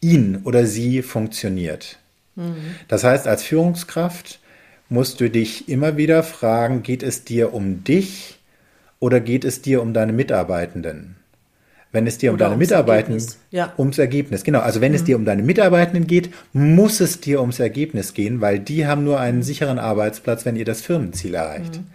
ihn 0.01 0.41
oder 0.43 0.67
sie 0.67 1.03
funktioniert. 1.03 1.99
Mhm. 2.35 2.57
Das 2.89 3.05
heißt, 3.05 3.29
als 3.29 3.45
Führungskraft 3.45 4.41
musst 4.89 5.21
du 5.21 5.29
dich 5.29 5.69
immer 5.69 5.97
wieder 5.97 6.23
fragen, 6.23 6.83
geht 6.83 7.03
es 7.03 7.25
dir 7.25 7.53
um 7.55 7.85
dich 7.85 8.39
oder 9.01 9.21
geht 9.21 9.45
es 9.45 9.63
dir 9.63 9.83
um 9.83 9.93
deine 9.93 10.13
Mitarbeitenden? 10.13 11.17
Wenn 11.91 12.07
es 12.07 12.19
dir 12.19 12.33
um 12.33 12.39
deine 12.39 12.57
Mitarbeitenden, 12.57 13.27
ja. 13.51 13.73
ums 13.79 13.97
Ergebnis, 13.97 14.45
genau. 14.45 14.61
Also 14.61 14.83
wenn 14.83 14.93
mhm. 14.93 14.97
es 14.97 15.05
dir 15.05 15.17
um 15.17 15.25
deine 15.25 15.43
Mitarbeitenden 15.43 16.07
geht, 16.07 16.31
muss 16.53 17.01
es 17.01 17.21
dir 17.21 17.41
ums 17.41 17.61
Ergebnis 17.61 18.13
gehen, 18.13 18.43
weil 18.43 18.59
die 18.59 18.87
haben 18.87 19.05
nur 19.05 19.19
einen 19.21 19.43
sicheren 19.43 19.79
Arbeitsplatz, 19.79 20.45
wenn 20.45 20.57
ihr 20.57 20.67
das 20.67 20.83
Firmenziel 20.83 21.35
erreicht. 21.35 21.77
Mhm. 21.77 21.87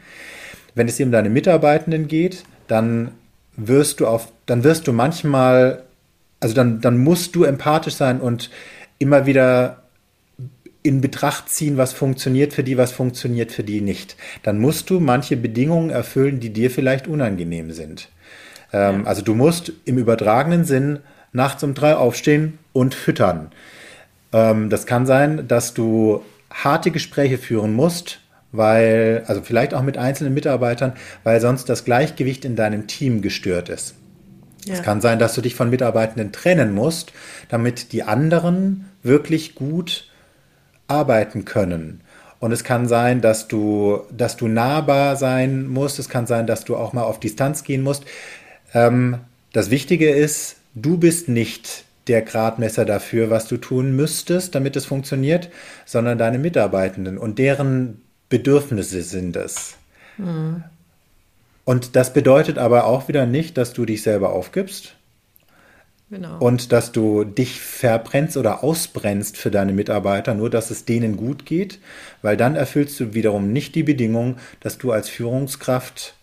Wenn 0.73 0.87
es 0.87 0.97
dir 0.97 1.05
um 1.05 1.11
deine 1.11 1.29
Mitarbeitenden 1.29 2.07
geht, 2.07 2.43
dann 2.67 3.11
wirst 3.55 3.99
du 3.99 4.07
auf, 4.07 4.31
dann 4.47 4.63
wirst 4.63 4.87
du 4.87 4.93
manchmal, 4.93 5.83
also 6.39 6.55
dann, 6.55 6.81
dann 6.81 6.97
musst 6.97 7.35
du 7.35 7.43
empathisch 7.43 7.93
sein 7.93 8.19
und 8.19 8.49
immer 8.97 9.27
wieder 9.27 9.82
in 10.83 10.99
Betracht 10.99 11.49
ziehen, 11.49 11.77
was 11.77 11.93
funktioniert 11.93 12.53
für 12.53 12.63
die, 12.63 12.77
was 12.77 12.91
funktioniert 12.91 13.51
für 13.51 13.63
die 13.63 13.81
nicht. 13.81 14.17
Dann 14.43 14.59
musst 14.59 14.89
du 14.89 14.99
manche 14.99 15.37
Bedingungen 15.37 15.89
erfüllen, 15.89 16.39
die 16.41 16.51
dir 16.51 16.69
vielleicht 16.69 17.07
unangenehm 17.07 17.71
sind. 17.71 18.09
Ähm, 18.73 19.01
ja. 19.01 19.07
Also 19.07 19.21
du 19.21 19.33
musst 19.33 19.71
im 19.85 19.97
übertragenen 19.97 20.65
Sinn 20.65 20.99
nachts 21.31 21.63
um 21.63 21.73
drei 21.73 21.95
aufstehen 21.95 22.59
und 22.73 22.93
füttern. 22.93 23.51
Ähm, 24.33 24.69
das 24.69 24.85
kann 24.85 25.05
sein, 25.05 25.47
dass 25.47 25.73
du 25.73 26.23
harte 26.51 26.91
Gespräche 26.91 27.37
führen 27.37 27.73
musst, 27.73 28.19
weil, 28.51 29.23
also 29.25 29.41
vielleicht 29.41 29.73
auch 29.73 29.81
mit 29.81 29.97
einzelnen 29.97 30.33
Mitarbeitern, 30.33 30.93
weil 31.23 31.39
sonst 31.39 31.69
das 31.69 31.85
Gleichgewicht 31.85 32.45
in 32.45 32.55
deinem 32.55 32.87
Team 32.87 33.21
gestört 33.21 33.69
ist. 33.69 33.95
Ja. 34.65 34.75
Es 34.75 34.83
kann 34.83 35.01
sein, 35.01 35.17
dass 35.17 35.33
du 35.33 35.41
dich 35.41 35.55
von 35.55 35.69
Mitarbeitenden 35.69 36.31
trennen 36.31 36.73
musst, 36.73 37.13
damit 37.49 37.91
die 37.93 38.03
anderen 38.03 38.85
wirklich 39.01 39.55
gut 39.55 40.07
arbeiten 40.87 41.45
können. 41.45 42.01
Und 42.39 42.51
es 42.51 42.63
kann 42.63 42.87
sein, 42.87 43.21
dass 43.21 43.47
du, 43.47 44.01
dass 44.11 44.35
du 44.35 44.47
nahbar 44.47 45.15
sein 45.15 45.67
musst. 45.67 45.97
Es 45.97 46.09
kann 46.09 46.27
sein, 46.27 46.45
dass 46.45 46.65
du 46.65 46.75
auch 46.75 46.91
mal 46.91 47.03
auf 47.03 47.19
Distanz 47.19 47.63
gehen 47.63 47.83
musst. 47.83 48.03
Ähm, 48.73 49.19
das 49.53 49.69
Wichtige 49.69 50.09
ist, 50.09 50.57
du 50.75 50.97
bist 50.97 51.29
nicht 51.29 51.85
der 52.07 52.21
Gradmesser 52.21 52.83
dafür, 52.85 53.29
was 53.29 53.47
du 53.47 53.57
tun 53.57 53.95
müsstest, 53.95 54.55
damit 54.55 54.75
es 54.75 54.85
funktioniert, 54.85 55.49
sondern 55.85 56.17
deine 56.17 56.37
Mitarbeitenden 56.37 57.17
und 57.17 57.39
deren 57.39 58.01
Bedürfnisse 58.27 59.03
sind 59.03 59.35
es. 59.35 59.75
Mhm. 60.17 60.63
Und 61.65 61.95
das 61.95 62.11
bedeutet 62.11 62.57
aber 62.57 62.85
auch 62.85 63.07
wieder 63.07 63.25
nicht, 63.25 63.57
dass 63.57 63.73
du 63.73 63.85
dich 63.85 64.03
selber 64.03 64.33
aufgibst, 64.33 64.95
Genau. 66.13 66.37
Und 66.37 66.71
dass 66.71 66.91
du 66.91 67.23
dich 67.23 67.59
verbrennst 67.59 68.37
oder 68.37 68.63
ausbrennst 68.63 69.35
für 69.35 69.49
deine 69.49 69.73
Mitarbeiter, 69.73 70.35
nur 70.35 70.51
dass 70.51 70.69
es 70.69 70.85
denen 70.85 71.17
gut 71.17 71.43
geht, 71.43 71.79
weil 72.21 72.37
dann 72.37 72.55
erfüllst 72.55 72.99
du 72.99 73.15
wiederum 73.15 73.51
nicht 73.51 73.73
die 73.73 73.81
Bedingung, 73.81 74.37
dass 74.59 74.77
du 74.77 74.91
als 74.91 75.09
Führungskraft 75.09 76.13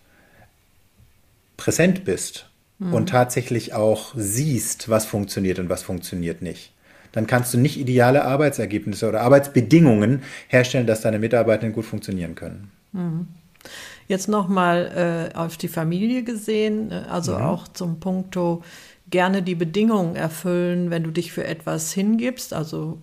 präsent 1.57 2.05
bist 2.05 2.49
mhm. 2.79 2.95
und 2.95 3.09
tatsächlich 3.09 3.75
auch 3.75 4.13
siehst, 4.15 4.89
was 4.89 5.07
funktioniert 5.07 5.59
und 5.59 5.69
was 5.69 5.83
funktioniert 5.83 6.41
nicht. 6.41 6.73
Dann 7.11 7.27
kannst 7.27 7.53
du 7.53 7.59
nicht 7.59 7.77
ideale 7.77 8.25
Arbeitsergebnisse 8.25 9.09
oder 9.09 9.23
Arbeitsbedingungen 9.23 10.23
herstellen, 10.47 10.87
dass 10.87 11.01
deine 11.01 11.19
Mitarbeiter 11.19 11.69
gut 11.71 11.85
funktionieren 11.85 12.37
können. 12.37 12.71
Mhm. 12.93 13.27
Jetzt 14.07 14.29
nochmal 14.29 15.31
äh, 15.35 15.37
auf 15.37 15.57
die 15.57 15.69
Familie 15.69 16.23
gesehen, 16.23 16.93
äh, 16.93 17.03
also 17.11 17.37
mhm. 17.37 17.43
auch 17.43 17.67
zum 17.67 17.99
Punkto 17.99 18.63
gerne 19.11 19.43
die 19.43 19.55
Bedingungen 19.55 20.17
erfüllen, 20.17 20.91
wenn 20.91 21.03
du 21.03 21.11
dich 21.11 21.33
für 21.33 21.45
etwas 21.45 21.93
hingibst. 21.93 22.53
Also 22.53 22.99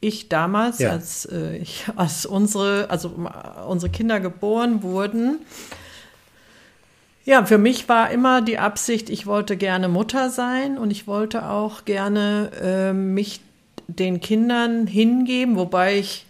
ich 0.00 0.28
damals, 0.28 0.78
ja. 0.78 0.90
als, 0.90 1.24
äh, 1.26 1.56
ich, 1.56 1.86
als 1.96 2.26
unsere, 2.26 2.90
also 2.90 3.14
unsere 3.66 3.90
Kinder 3.90 4.20
geboren 4.20 4.82
wurden, 4.82 5.40
ja, 7.24 7.44
für 7.44 7.58
mich 7.58 7.90
war 7.90 8.10
immer 8.10 8.40
die 8.40 8.58
Absicht, 8.58 9.10
ich 9.10 9.26
wollte 9.26 9.58
gerne 9.58 9.88
Mutter 9.88 10.30
sein 10.30 10.78
und 10.78 10.90
ich 10.90 11.06
wollte 11.06 11.46
auch 11.46 11.84
gerne 11.84 12.50
äh, 12.62 12.92
mich 12.94 13.42
den 13.86 14.20
Kindern 14.20 14.86
hingeben, 14.86 15.56
wobei 15.56 15.98
ich 15.98 16.24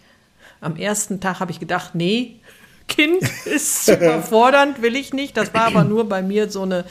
am 0.59 0.75
ersten 0.75 1.21
Tag 1.21 1.39
habe 1.39 1.51
ich 1.51 1.59
gedacht, 1.61 1.95
nee, 1.95 2.41
Kind 2.87 3.21
ist 3.45 3.87
überfordernd, 3.87 4.81
will 4.81 4.97
ich 4.97 5.13
nicht. 5.13 5.37
Das 5.37 5.53
war 5.53 5.67
aber 5.67 5.85
nur 5.85 6.09
bei 6.09 6.21
mir 6.21 6.49
so 6.49 6.63
eine 6.63 6.83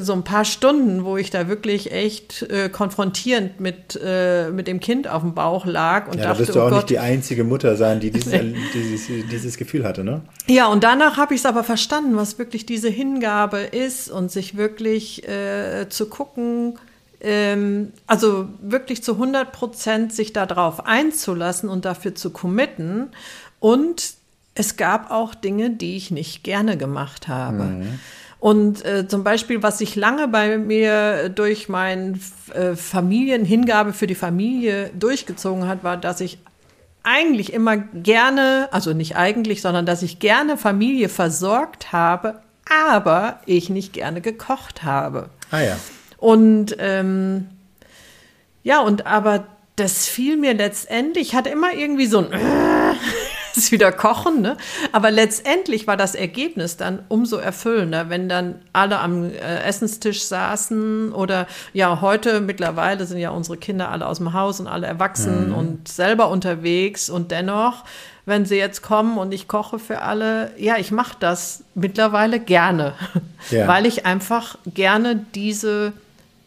so 0.00 0.12
ein 0.14 0.24
paar 0.24 0.44
Stunden, 0.44 1.04
wo 1.04 1.16
ich 1.16 1.30
da 1.30 1.48
wirklich 1.48 1.92
echt 1.92 2.42
äh, 2.42 2.68
konfrontierend 2.68 3.60
mit, 3.60 3.98
äh, 4.02 4.50
mit 4.50 4.66
dem 4.66 4.80
Kind 4.80 5.06
auf 5.06 5.22
dem 5.22 5.34
Bauch 5.34 5.64
lag 5.64 6.08
und 6.08 6.18
ja, 6.18 6.24
dachte, 6.24 6.38
da 6.42 6.48
wirst 6.48 6.54
du 6.56 6.60
oh 6.60 6.62
auch 6.62 6.70
Gott. 6.70 6.78
nicht 6.78 6.90
die 6.90 6.98
einzige 6.98 7.44
Mutter 7.44 7.76
sein, 7.76 8.00
die 8.00 8.10
dieses, 8.10 8.32
dieses, 8.74 9.06
dieses 9.30 9.56
Gefühl 9.56 9.84
hatte, 9.84 10.02
ne? 10.02 10.22
Ja, 10.48 10.66
und 10.66 10.82
danach 10.82 11.16
habe 11.16 11.34
ich 11.34 11.40
es 11.40 11.46
aber 11.46 11.62
verstanden, 11.62 12.16
was 12.16 12.38
wirklich 12.38 12.66
diese 12.66 12.88
Hingabe 12.88 13.58
ist 13.60 14.10
und 14.10 14.32
sich 14.32 14.56
wirklich 14.56 15.28
äh, 15.28 15.88
zu 15.88 16.06
gucken, 16.06 16.78
ähm, 17.20 17.92
also 18.06 18.48
wirklich 18.60 19.04
zu 19.04 19.12
100 19.12 19.52
Prozent 19.52 20.12
sich 20.12 20.32
darauf 20.32 20.86
einzulassen 20.86 21.68
und 21.68 21.84
dafür 21.84 22.14
zu 22.14 22.30
committen 22.30 23.10
und 23.60 24.14
es 24.54 24.76
gab 24.76 25.10
auch 25.10 25.34
Dinge, 25.34 25.70
die 25.70 25.96
ich 25.96 26.10
nicht 26.10 26.42
gerne 26.42 26.76
gemacht 26.76 27.28
habe. 27.28 27.64
Mhm. 27.64 27.98
Und 28.40 28.84
äh, 28.86 29.06
zum 29.06 29.22
Beispiel, 29.22 29.62
was 29.62 29.78
sich 29.78 29.96
lange 29.96 30.26
bei 30.26 30.56
mir 30.56 31.28
durch 31.28 31.68
meine 31.68 32.18
äh, 32.54 32.74
Familienhingabe 32.74 33.92
für 33.92 34.06
die 34.06 34.14
Familie 34.14 34.90
durchgezogen 34.98 35.68
hat, 35.68 35.84
war, 35.84 35.98
dass 35.98 36.22
ich 36.22 36.38
eigentlich 37.02 37.52
immer 37.52 37.76
gerne, 37.76 38.68
also 38.72 38.94
nicht 38.94 39.16
eigentlich, 39.16 39.60
sondern 39.60 39.84
dass 39.84 40.02
ich 40.02 40.18
gerne 40.20 40.56
Familie 40.56 41.10
versorgt 41.10 41.92
habe, 41.92 42.40
aber 42.88 43.40
ich 43.44 43.68
nicht 43.68 43.92
gerne 43.92 44.22
gekocht 44.22 44.84
habe. 44.84 45.28
Ah 45.50 45.60
ja. 45.60 45.76
Und 46.16 46.76
ähm, 46.78 47.48
ja, 48.62 48.80
und 48.80 49.06
aber 49.06 49.46
das 49.76 50.06
fiel 50.06 50.36
mir 50.36 50.54
letztendlich, 50.54 51.28
ich 51.28 51.34
hatte 51.34 51.50
immer 51.50 51.72
irgendwie 51.72 52.06
so 52.06 52.18
ein 52.18 52.28
es 53.60 53.72
wieder 53.72 53.92
kochen. 53.92 54.42
Ne? 54.42 54.56
Aber 54.92 55.10
letztendlich 55.10 55.86
war 55.86 55.96
das 55.96 56.14
Ergebnis 56.14 56.76
dann 56.76 57.00
umso 57.08 57.36
erfüllender, 57.36 58.10
wenn 58.10 58.28
dann 58.28 58.56
alle 58.72 58.98
am 58.98 59.24
äh, 59.24 59.62
Essenstisch 59.64 60.22
saßen 60.22 61.12
oder 61.12 61.46
ja, 61.72 62.00
heute 62.00 62.40
mittlerweile 62.40 63.06
sind 63.06 63.18
ja 63.18 63.30
unsere 63.30 63.56
Kinder 63.56 63.90
alle 63.90 64.06
aus 64.06 64.18
dem 64.18 64.32
Haus 64.32 64.60
und 64.60 64.66
alle 64.66 64.86
erwachsen 64.86 65.48
mhm. 65.48 65.54
und 65.54 65.88
selber 65.88 66.28
unterwegs 66.28 67.10
und 67.10 67.30
dennoch 67.30 67.84
wenn 68.26 68.44
sie 68.44 68.56
jetzt 68.56 68.82
kommen 68.82 69.18
und 69.18 69.32
ich 69.32 69.48
koche 69.48 69.78
für 69.78 70.02
alle, 70.02 70.52
ja, 70.56 70.76
ich 70.76 70.92
mache 70.92 71.16
das 71.18 71.64
mittlerweile 71.74 72.38
gerne, 72.38 72.94
ja. 73.50 73.66
weil 73.68 73.86
ich 73.86 74.06
einfach 74.06 74.56
gerne 74.66 75.16
diese 75.34 75.92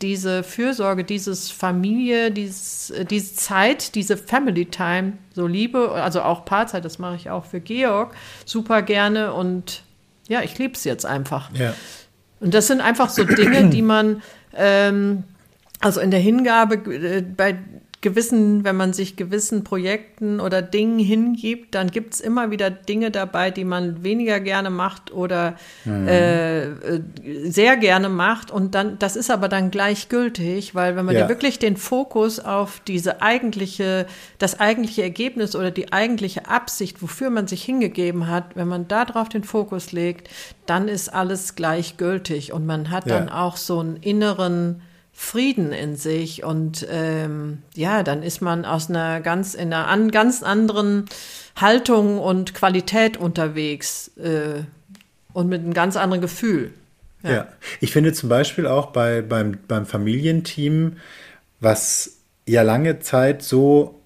diese 0.03 0.43
Fürsorge, 0.43 1.03
dieses 1.03 1.49
Familie, 1.49 2.29
dieses, 2.29 2.91
äh, 2.91 3.05
diese 3.05 3.35
Zeit, 3.35 3.95
diese 3.95 4.17
Family 4.17 4.65
Time 4.65 5.13
so 5.33 5.47
liebe, 5.47 5.91
also 5.91 6.21
auch 6.21 6.45
Paarzeit, 6.45 6.85
das 6.85 6.99
mache 6.99 7.15
ich 7.15 7.29
auch 7.29 7.45
für 7.45 7.61
Georg 7.61 8.13
super 8.45 8.81
gerne 8.81 9.33
und 9.33 9.83
ja, 10.27 10.41
ich 10.41 10.57
liebe 10.59 10.73
es 10.75 10.83
jetzt 10.83 11.05
einfach. 11.05 11.49
Ja. 11.53 11.73
Und 12.39 12.53
das 12.53 12.67
sind 12.67 12.81
einfach 12.81 13.09
so 13.09 13.23
Dinge, 13.23 13.69
die 13.69 13.81
man 13.81 14.21
ähm, 14.55 15.23
also 15.79 15.99
in 15.99 16.11
der 16.11 16.19
Hingabe 16.19 16.75
äh, 16.91 17.21
bei 17.21 17.57
gewissen, 18.03 18.63
wenn 18.63 18.75
man 18.75 18.93
sich 18.93 19.15
gewissen 19.15 19.63
Projekten 19.63 20.39
oder 20.39 20.61
Dingen 20.61 20.99
hingibt, 20.99 21.73
dann 21.73 21.89
gibt 21.89 22.13
es 22.13 22.19
immer 22.19 22.51
wieder 22.51 22.69
Dinge 22.69 23.09
dabei, 23.09 23.49
die 23.49 23.63
man 23.63 24.03
weniger 24.03 24.39
gerne 24.39 24.69
macht 24.69 25.11
oder 25.11 25.55
mhm. 25.85 26.07
äh, 26.07 26.99
sehr 27.45 27.77
gerne 27.77 28.09
macht. 28.09 28.51
Und 28.51 28.75
dann, 28.75 28.99
das 28.99 29.15
ist 29.15 29.31
aber 29.31 29.47
dann 29.47 29.71
gleichgültig, 29.71 30.75
weil 30.75 30.95
wenn 30.95 31.05
man 31.05 31.15
ja. 31.15 31.29
wirklich 31.29 31.57
den 31.57 31.77
Fokus 31.77 32.39
auf 32.39 32.81
diese 32.87 33.23
eigentliche, 33.23 34.05
das 34.37 34.59
eigentliche 34.59 35.01
Ergebnis 35.01 35.55
oder 35.55 35.71
die 35.71 35.91
eigentliche 35.91 36.47
Absicht, 36.47 37.01
wofür 37.01 37.31
man 37.31 37.47
sich 37.47 37.63
hingegeben 37.63 38.27
hat, 38.27 38.55
wenn 38.55 38.67
man 38.67 38.87
darauf 38.87 39.29
den 39.29 39.43
Fokus 39.43 39.93
legt, 39.93 40.29
dann 40.65 40.87
ist 40.87 41.09
alles 41.09 41.55
gleichgültig 41.55 42.51
und 42.51 42.65
man 42.65 42.91
hat 42.91 43.07
ja. 43.07 43.17
dann 43.17 43.29
auch 43.29 43.55
so 43.57 43.79
einen 43.79 43.95
inneren 43.95 44.81
Frieden 45.13 45.71
in 45.71 45.95
sich 45.95 46.43
und 46.43 46.87
ähm, 46.89 47.59
ja, 47.75 48.01
dann 48.01 48.23
ist 48.23 48.41
man 48.41 48.65
aus 48.65 48.89
einer 48.89 49.21
ganz 49.21 49.53
in 49.53 49.71
einer 49.71 49.87
an, 49.87 50.09
ganz 50.09 50.41
anderen 50.41 51.05
Haltung 51.55 52.19
und 52.19 52.53
Qualität 52.55 53.17
unterwegs 53.17 54.11
äh, 54.17 54.63
und 55.31 55.49
mit 55.49 55.61
einem 55.61 55.73
ganz 55.73 55.97
anderen 55.97 56.21
Gefühl. 56.21 56.73
Ja. 57.21 57.31
ja. 57.31 57.47
ich 57.79 57.91
finde 57.91 58.11
zum 58.13 58.27
Beispiel 58.27 58.67
auch 58.67 58.87
bei, 58.87 59.21
beim, 59.21 59.57
beim 59.67 59.85
Familienteam, 59.85 60.97
was 61.59 62.17
ja 62.45 62.63
lange 62.63 62.99
Zeit 62.99 63.43
so 63.43 63.99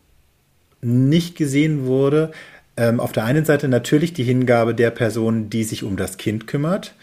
nicht 0.82 1.36
gesehen 1.36 1.86
wurde, 1.86 2.32
ähm, 2.76 3.00
auf 3.00 3.12
der 3.12 3.24
einen 3.24 3.46
Seite 3.46 3.68
natürlich 3.68 4.14
die 4.14 4.24
Hingabe 4.24 4.76
der 4.76 4.92
Person, 4.92 5.50
die 5.50 5.64
sich 5.64 5.84
um 5.84 5.98
das 5.98 6.18
Kind 6.18 6.48
kümmert. 6.48 6.94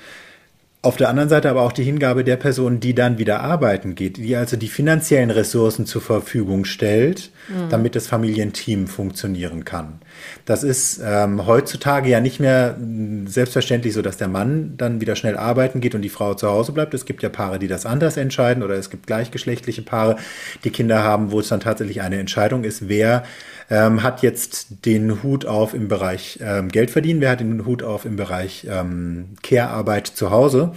Auf 0.84 0.96
der 0.96 1.08
anderen 1.08 1.30
Seite 1.30 1.48
aber 1.48 1.62
auch 1.62 1.72
die 1.72 1.82
Hingabe 1.82 2.24
der 2.24 2.36
Person, 2.36 2.78
die 2.78 2.94
dann 2.94 3.16
wieder 3.16 3.40
arbeiten 3.40 3.94
geht, 3.94 4.18
die 4.18 4.36
also 4.36 4.58
die 4.58 4.68
finanziellen 4.68 5.30
Ressourcen 5.30 5.86
zur 5.86 6.02
Verfügung 6.02 6.66
stellt, 6.66 7.30
mhm. 7.48 7.70
damit 7.70 7.96
das 7.96 8.06
Familienteam 8.06 8.86
funktionieren 8.86 9.64
kann. 9.64 10.00
Das 10.44 10.62
ist 10.62 11.00
ähm, 11.02 11.46
heutzutage 11.46 12.10
ja 12.10 12.20
nicht 12.20 12.38
mehr 12.38 12.76
hm, 12.76 13.26
selbstverständlich 13.26 13.94
so, 13.94 14.02
dass 14.02 14.18
der 14.18 14.28
Mann 14.28 14.74
dann 14.76 15.00
wieder 15.00 15.16
schnell 15.16 15.38
arbeiten 15.38 15.80
geht 15.80 15.94
und 15.94 16.02
die 16.02 16.10
Frau 16.10 16.34
zu 16.34 16.48
Hause 16.48 16.72
bleibt. 16.72 16.92
Es 16.92 17.06
gibt 17.06 17.22
ja 17.22 17.30
Paare, 17.30 17.58
die 17.58 17.68
das 17.68 17.86
anders 17.86 18.18
entscheiden 18.18 18.62
oder 18.62 18.74
es 18.74 18.90
gibt 18.90 19.06
gleichgeschlechtliche 19.06 19.80
Paare, 19.80 20.16
die 20.64 20.70
Kinder 20.70 21.02
haben, 21.02 21.30
wo 21.30 21.40
es 21.40 21.48
dann 21.48 21.60
tatsächlich 21.60 22.02
eine 22.02 22.18
Entscheidung 22.18 22.62
ist, 22.62 22.90
wer 22.90 23.24
ähm, 23.70 24.02
hat 24.02 24.22
jetzt 24.22 24.84
den 24.84 25.22
Hut 25.22 25.46
auf 25.46 25.72
im 25.72 25.88
Bereich 25.88 26.38
ähm, 26.42 26.68
Geld 26.68 26.90
verdienen, 26.90 27.22
wer 27.22 27.30
hat 27.30 27.40
den 27.40 27.64
Hut 27.64 27.82
auf 27.82 28.04
im 28.04 28.16
Bereich 28.16 28.66
ähm, 28.70 29.36
Care-Arbeit 29.42 30.06
zu 30.06 30.30
Hause. 30.30 30.73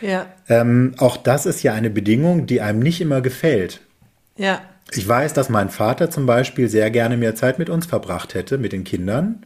Ja. 0.00 0.26
Ähm, 0.48 0.94
auch 0.98 1.16
das 1.16 1.46
ist 1.46 1.62
ja 1.62 1.72
eine 1.72 1.90
Bedingung, 1.90 2.46
die 2.46 2.60
einem 2.60 2.80
nicht 2.80 3.00
immer 3.00 3.20
gefällt. 3.20 3.80
Ja. 4.36 4.62
Ich 4.92 5.06
weiß, 5.06 5.32
dass 5.32 5.48
mein 5.48 5.70
Vater 5.70 6.10
zum 6.10 6.26
Beispiel 6.26 6.68
sehr 6.68 6.90
gerne 6.90 7.16
mehr 7.16 7.34
Zeit 7.34 7.58
mit 7.58 7.70
uns 7.70 7.86
verbracht 7.86 8.34
hätte, 8.34 8.58
mit 8.58 8.72
den 8.72 8.84
Kindern. 8.84 9.44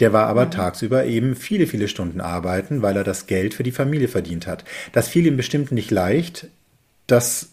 Der 0.00 0.12
war 0.12 0.26
aber 0.28 0.46
mhm. 0.46 0.50
tagsüber 0.52 1.04
eben 1.04 1.34
viele, 1.34 1.66
viele 1.66 1.88
Stunden 1.88 2.20
arbeiten, 2.20 2.82
weil 2.82 2.96
er 2.96 3.04
das 3.04 3.26
Geld 3.26 3.54
für 3.54 3.64
die 3.64 3.72
Familie 3.72 4.08
verdient 4.08 4.46
hat. 4.46 4.64
Das 4.92 5.08
fiel 5.08 5.26
ihm 5.26 5.36
bestimmt 5.36 5.72
nicht 5.72 5.90
leicht, 5.90 6.46
das 7.06 7.50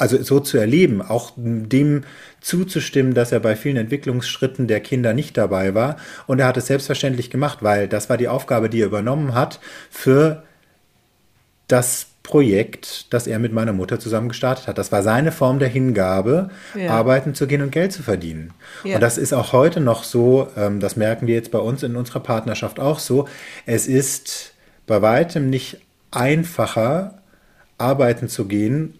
also 0.00 0.22
so 0.22 0.40
zu 0.40 0.56
erleben, 0.56 1.02
auch 1.02 1.32
dem 1.36 2.04
zuzustimmen, 2.40 3.12
dass 3.12 3.32
er 3.32 3.40
bei 3.40 3.54
vielen 3.54 3.76
Entwicklungsschritten 3.76 4.66
der 4.66 4.80
Kinder 4.80 5.12
nicht 5.12 5.36
dabei 5.36 5.74
war. 5.74 5.96
Und 6.26 6.38
er 6.38 6.46
hat 6.46 6.56
es 6.56 6.68
selbstverständlich 6.68 7.28
gemacht, 7.28 7.58
weil 7.60 7.86
das 7.86 8.08
war 8.08 8.16
die 8.16 8.28
Aufgabe, 8.28 8.70
die 8.70 8.80
er 8.80 8.86
übernommen 8.86 9.34
hat 9.34 9.60
für 9.90 10.42
das 11.72 12.06
Projekt, 12.22 13.12
das 13.12 13.26
er 13.26 13.38
mit 13.38 13.52
meiner 13.52 13.72
Mutter 13.72 13.98
zusammen 13.98 14.28
gestartet 14.28 14.68
hat. 14.68 14.78
Das 14.78 14.92
war 14.92 15.02
seine 15.02 15.32
Form 15.32 15.58
der 15.58 15.68
Hingabe, 15.68 16.50
ja. 16.76 16.90
arbeiten 16.90 17.34
zu 17.34 17.46
gehen 17.46 17.62
und 17.62 17.72
Geld 17.72 17.92
zu 17.92 18.02
verdienen. 18.02 18.52
Ja. 18.84 18.94
Und 18.94 19.00
das 19.00 19.18
ist 19.18 19.32
auch 19.32 19.52
heute 19.52 19.80
noch 19.80 20.04
so, 20.04 20.48
ähm, 20.56 20.78
das 20.78 20.96
merken 20.96 21.26
wir 21.26 21.34
jetzt 21.34 21.50
bei 21.50 21.58
uns 21.58 21.82
in 21.82 21.96
unserer 21.96 22.20
Partnerschaft 22.20 22.78
auch 22.78 22.98
so. 22.98 23.26
Es 23.66 23.88
ist 23.88 24.54
bei 24.86 25.02
weitem 25.02 25.50
nicht 25.50 25.78
einfacher, 26.10 27.18
arbeiten 27.78 28.28
zu 28.28 28.46
gehen 28.46 28.98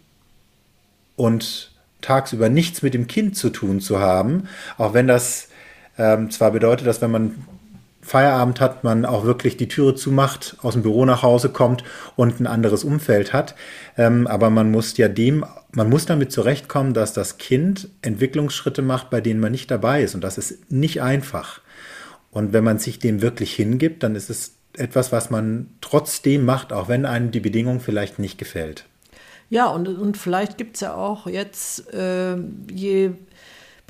und 1.15 1.71
tagsüber 2.01 2.49
nichts 2.49 2.83
mit 2.83 2.95
dem 2.95 3.07
Kind 3.07 3.37
zu 3.37 3.51
tun 3.51 3.81
zu 3.81 4.01
haben, 4.01 4.49
auch 4.79 4.95
wenn 4.95 5.07
das 5.07 5.49
ähm, 5.99 6.31
zwar 6.31 6.51
bedeutet, 6.51 6.87
dass 6.87 7.03
wenn 7.03 7.11
man 7.11 7.45
Feierabend 8.03 8.61
hat, 8.61 8.83
man 8.83 9.05
auch 9.05 9.25
wirklich 9.25 9.57
die 9.57 9.69
Türe 9.69 9.95
zumacht, 9.95 10.57
aus 10.63 10.73
dem 10.73 10.83
Büro 10.83 11.05
nach 11.05 11.23
Hause 11.23 11.51
kommt 11.51 11.85
und 12.17 12.41
ein 12.41 12.47
anderes 12.47 12.83
Umfeld 12.83 13.33
hat. 13.33 13.55
Ähm, 13.97 14.27
aber 14.27 14.51
man 14.51 14.71
muss 14.71 14.97
ja 14.97 15.09
dem, 15.09 15.45
man 15.73 15.91
muss 15.91 16.07
damit 16.07 16.33
zurechtkommen, 16.33 16.95
dass 16.95 17.13
das 17.13 17.39
Kind 17.39 17.89
Entwicklungsschritte 18.03 18.83
macht, 18.83 19.11
bei 19.11 19.21
denen 19.21 19.41
man 19.41 19.53
nicht 19.53 19.71
dabei 19.71 20.03
ist. 20.03 20.15
Und 20.15 20.25
das 20.25 20.39
ist 20.39 20.71
nicht 20.73 21.03
einfach. 21.03 21.61
Und 22.31 22.53
wenn 22.53 22.65
man 22.65 22.79
sich 22.79 22.99
dem 22.99 23.23
wirklich 23.23 23.55
hingibt, 23.55 24.03
dann 24.03 24.17
ist 24.17 24.31
es 24.31 24.55
etwas, 24.77 25.13
was 25.13 25.31
man 25.31 25.69
trotzdem 25.81 26.45
macht, 26.45 26.73
auch 26.73 26.89
wenn 26.89 27.05
einem 27.05 27.33
die 27.33 27.41
Bedingung 27.41 27.81
vielleicht 27.81 28.19
nicht 28.19 28.39
gefällt. 28.39 28.87
Ja, 29.51 29.67
und, 29.67 29.89
und 29.89 30.17
vielleicht 30.17 30.59
gibt 30.59 30.77
es 30.77 30.81
ja 30.81 30.95
auch 30.95 31.27
jetzt, 31.27 31.93
äh, 31.93 32.37
je 32.73 33.11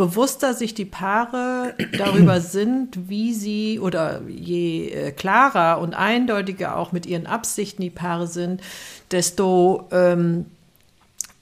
bewusster 0.00 0.54
sich 0.54 0.72
die 0.72 0.86
Paare 0.86 1.74
darüber 1.98 2.40
sind, 2.40 3.10
wie 3.10 3.34
sie 3.34 3.78
oder 3.78 4.22
je 4.26 4.88
äh, 4.88 5.12
klarer 5.12 5.78
und 5.78 5.92
eindeutiger 5.92 6.76
auch 6.76 6.90
mit 6.90 7.04
ihren 7.04 7.26
Absichten 7.26 7.82
die 7.82 7.90
Paare 7.90 8.26
sind, 8.26 8.62
desto 9.10 9.88
ähm, 9.92 10.46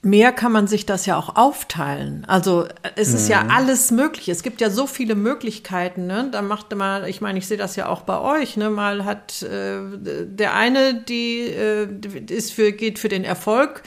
mehr 0.01 0.33
kann 0.33 0.51
man 0.51 0.67
sich 0.67 0.85
das 0.85 1.05
ja 1.05 1.17
auch 1.17 1.37
aufteilen. 1.37 2.25
Also 2.27 2.67
es 2.97 3.13
ist 3.13 3.27
mhm. 3.27 3.31
ja 3.31 3.47
alles 3.49 3.91
möglich. 3.91 4.27
Es 4.27 4.43
gibt 4.43 4.59
ja 4.59 4.69
so 4.69 4.87
viele 4.87 5.15
Möglichkeiten. 5.15 6.05
Ne? 6.05 6.27
Da 6.29 6.41
macht 6.41 6.75
mal, 6.75 7.07
ich 7.07 7.21
meine, 7.21 7.39
ich 7.39 7.47
sehe 7.47 7.57
das 7.57 7.77
ja 7.77 7.87
auch 7.87 8.01
bei 8.01 8.19
euch. 8.19 8.57
Ne? 8.57 8.69
Mal 8.69 9.05
hat 9.05 9.41
äh, 9.41 9.79
der 10.25 10.53
eine, 10.53 10.95
die 10.95 11.43
äh, 11.47 11.87
ist 12.27 12.51
für 12.51 12.73
geht 12.73 12.99
für 12.99 13.09
den 13.09 13.23
Erfolg 13.23 13.83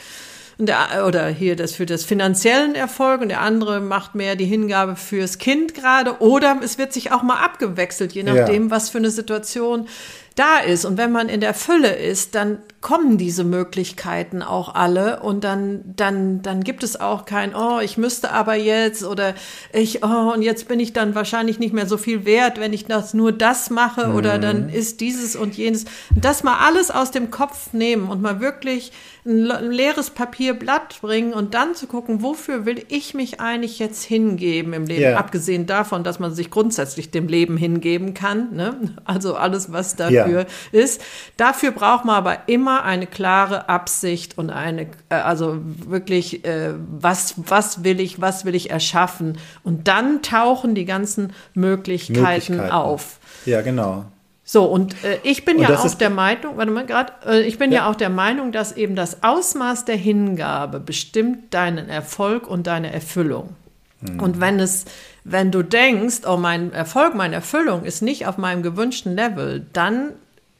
und 0.57 0.67
der, 0.67 1.05
oder 1.07 1.27
hier 1.27 1.55
das 1.55 1.73
für 1.73 1.85
das 1.85 2.03
finanziellen 2.03 2.75
Erfolg 2.75 3.21
und 3.21 3.29
der 3.29 3.41
andere 3.41 3.79
macht 3.79 4.15
mehr 4.15 4.35
die 4.35 4.45
Hingabe 4.45 4.95
fürs 4.95 5.37
Kind 5.37 5.73
gerade 5.73 6.21
oder 6.21 6.59
es 6.63 6.77
wird 6.77 6.93
sich 6.93 7.11
auch 7.11 7.23
mal 7.23 7.43
abgewechselt, 7.43 8.13
je 8.13 8.23
nachdem, 8.23 8.65
ja. 8.65 8.71
was 8.71 8.89
für 8.89 8.99
eine 8.99 9.09
Situation 9.09 9.87
da 10.35 10.57
ist. 10.57 10.85
Und 10.85 10.97
wenn 10.97 11.11
man 11.11 11.29
in 11.29 11.41
der 11.41 11.53
Fülle 11.53 11.93
ist, 11.95 12.35
dann 12.35 12.59
kommen 12.81 13.17
diese 13.17 13.43
Möglichkeiten 13.43 14.41
auch 14.41 14.73
alle 14.73 15.21
und 15.21 15.43
dann, 15.43 15.81
dann, 15.95 16.41
dann 16.41 16.63
gibt 16.63 16.83
es 16.83 16.99
auch 16.99 17.25
kein, 17.25 17.55
oh, 17.55 17.79
ich 17.79 17.97
müsste 17.97 18.31
aber 18.31 18.55
jetzt 18.55 19.03
oder 19.03 19.35
ich, 19.71 20.03
oh, 20.03 20.31
und 20.33 20.41
jetzt 20.41 20.67
bin 20.67 20.79
ich 20.79 20.91
dann 20.91 21.15
wahrscheinlich 21.15 21.59
nicht 21.59 21.73
mehr 21.73 21.85
so 21.85 21.97
viel 21.97 22.25
wert, 22.25 22.59
wenn 22.59 22.73
ich 22.73 22.85
das 22.85 23.13
nur 23.13 23.31
das 23.31 23.69
mache 23.69 24.07
mhm. 24.07 24.15
oder 24.15 24.39
dann 24.39 24.69
ist 24.69 25.01
dieses 25.01 25.35
und 25.35 25.55
jenes. 25.55 25.85
Das 26.15 26.43
mal 26.43 26.57
alles 26.65 26.91
aus 26.91 27.11
dem 27.11 27.31
Kopf 27.31 27.73
nehmen 27.73 28.09
und 28.09 28.21
mal 28.21 28.39
wirklich 28.39 28.91
ein, 29.25 29.71
leeres 29.71 30.09
Papierblatt 30.09 31.01
bringen 31.01 31.33
und 31.33 31.53
dann 31.53 31.75
zu 31.75 31.87
gucken, 31.87 32.21
wofür 32.21 32.65
will 32.65 32.83
ich 32.89 33.13
mich 33.13 33.39
eigentlich 33.39 33.79
jetzt 33.79 34.03
hingeben 34.03 34.73
im 34.73 34.85
Leben? 34.85 35.01
Yeah. 35.01 35.19
Abgesehen 35.19 35.65
davon, 35.65 36.03
dass 36.03 36.19
man 36.19 36.33
sich 36.33 36.49
grundsätzlich 36.49 37.11
dem 37.11 37.27
Leben 37.27 37.57
hingeben 37.57 38.13
kann, 38.13 38.55
ne? 38.55 38.75
also 39.05 39.35
alles, 39.35 39.71
was 39.71 39.95
dafür 39.95 40.27
yeah. 40.27 40.45
ist. 40.71 41.01
Dafür 41.37 41.71
braucht 41.71 42.05
man 42.05 42.15
aber 42.15 42.47
immer 42.47 42.83
eine 42.83 43.07
klare 43.07 43.69
Absicht 43.69 44.37
und 44.37 44.49
eine, 44.49 44.87
äh, 45.09 45.15
also 45.15 45.59
wirklich, 45.63 46.45
äh, 46.45 46.73
was, 46.99 47.35
was 47.37 47.83
will 47.83 47.99
ich, 47.99 48.21
was 48.21 48.45
will 48.45 48.55
ich 48.55 48.71
erschaffen? 48.71 49.37
Und 49.63 49.87
dann 49.87 50.21
tauchen 50.21 50.75
die 50.75 50.85
ganzen 50.85 51.33
Möglichkeiten, 51.53 52.21
Möglichkeiten. 52.21 52.71
auf. 52.71 53.19
Ja, 53.45 53.61
genau. 53.61 54.05
So, 54.53 54.65
und 54.65 55.03
äh, 55.03 55.17
ich 55.23 55.45
bin 55.45 55.57
und 55.57 55.63
ja 55.63 55.79
auch 55.79 55.95
der 55.95 56.11
Meinung, 56.11 56.57
warte 56.57 56.71
mal 56.71 56.85
gerade, 56.85 57.11
äh, 57.25 57.41
ich 57.41 57.57
bin 57.57 57.71
ja. 57.71 57.77
ja 57.85 57.89
auch 57.89 57.95
der 57.95 58.11
Meinung, 58.11 58.51
dass 58.51 58.77
eben 58.77 58.95
das 58.95 59.23
Ausmaß 59.23 59.85
der 59.85 59.95
Hingabe 59.95 60.79
bestimmt 60.79 61.51
deinen 61.55 61.89
Erfolg 61.89 62.47
und 62.47 62.67
deine 62.67 62.93
Erfüllung. 62.93 63.55
Mhm. 64.01 64.19
Und 64.19 64.39
wenn 64.39 64.59
es, 64.59 64.85
wenn 65.23 65.49
du 65.49 65.63
denkst, 65.63 66.17
oh, 66.27 66.37
mein 66.37 66.71
Erfolg, 66.71 67.15
meine 67.15 67.33
Erfüllung 67.33 67.83
ist 67.83 68.03
nicht 68.03 68.27
auf 68.27 68.37
meinem 68.37 68.61
gewünschten 68.61 69.15
Level, 69.15 69.65
dann 69.73 70.11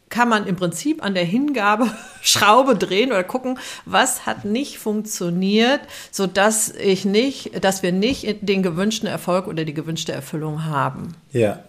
kann 0.10 0.28
man 0.28 0.48
im 0.48 0.56
Prinzip 0.56 1.06
an 1.06 1.14
der 1.14 1.26
Hingabe 1.26 1.86
Schraube 2.24 2.76
drehen 2.76 3.12
oder 3.12 3.24
gucken, 3.24 3.60
was 3.86 4.26
hat 4.26 4.44
nicht 4.44 4.80
funktioniert, 4.80 5.82
so 6.10 6.26
dass 6.26 6.72
ich 6.72 7.06
nicht, 7.06 7.64
dass 7.64 7.84
wir 7.84 7.92
nicht 7.92 8.38
den 8.42 8.64
gewünschten 8.64 9.08
Erfolg 9.08 9.46
oder 9.46 9.66
die 9.66 9.76
gewünschte 9.76 10.14
Erfüllung 10.14 10.66
haben. 10.66 11.14
Ja. 11.32 11.60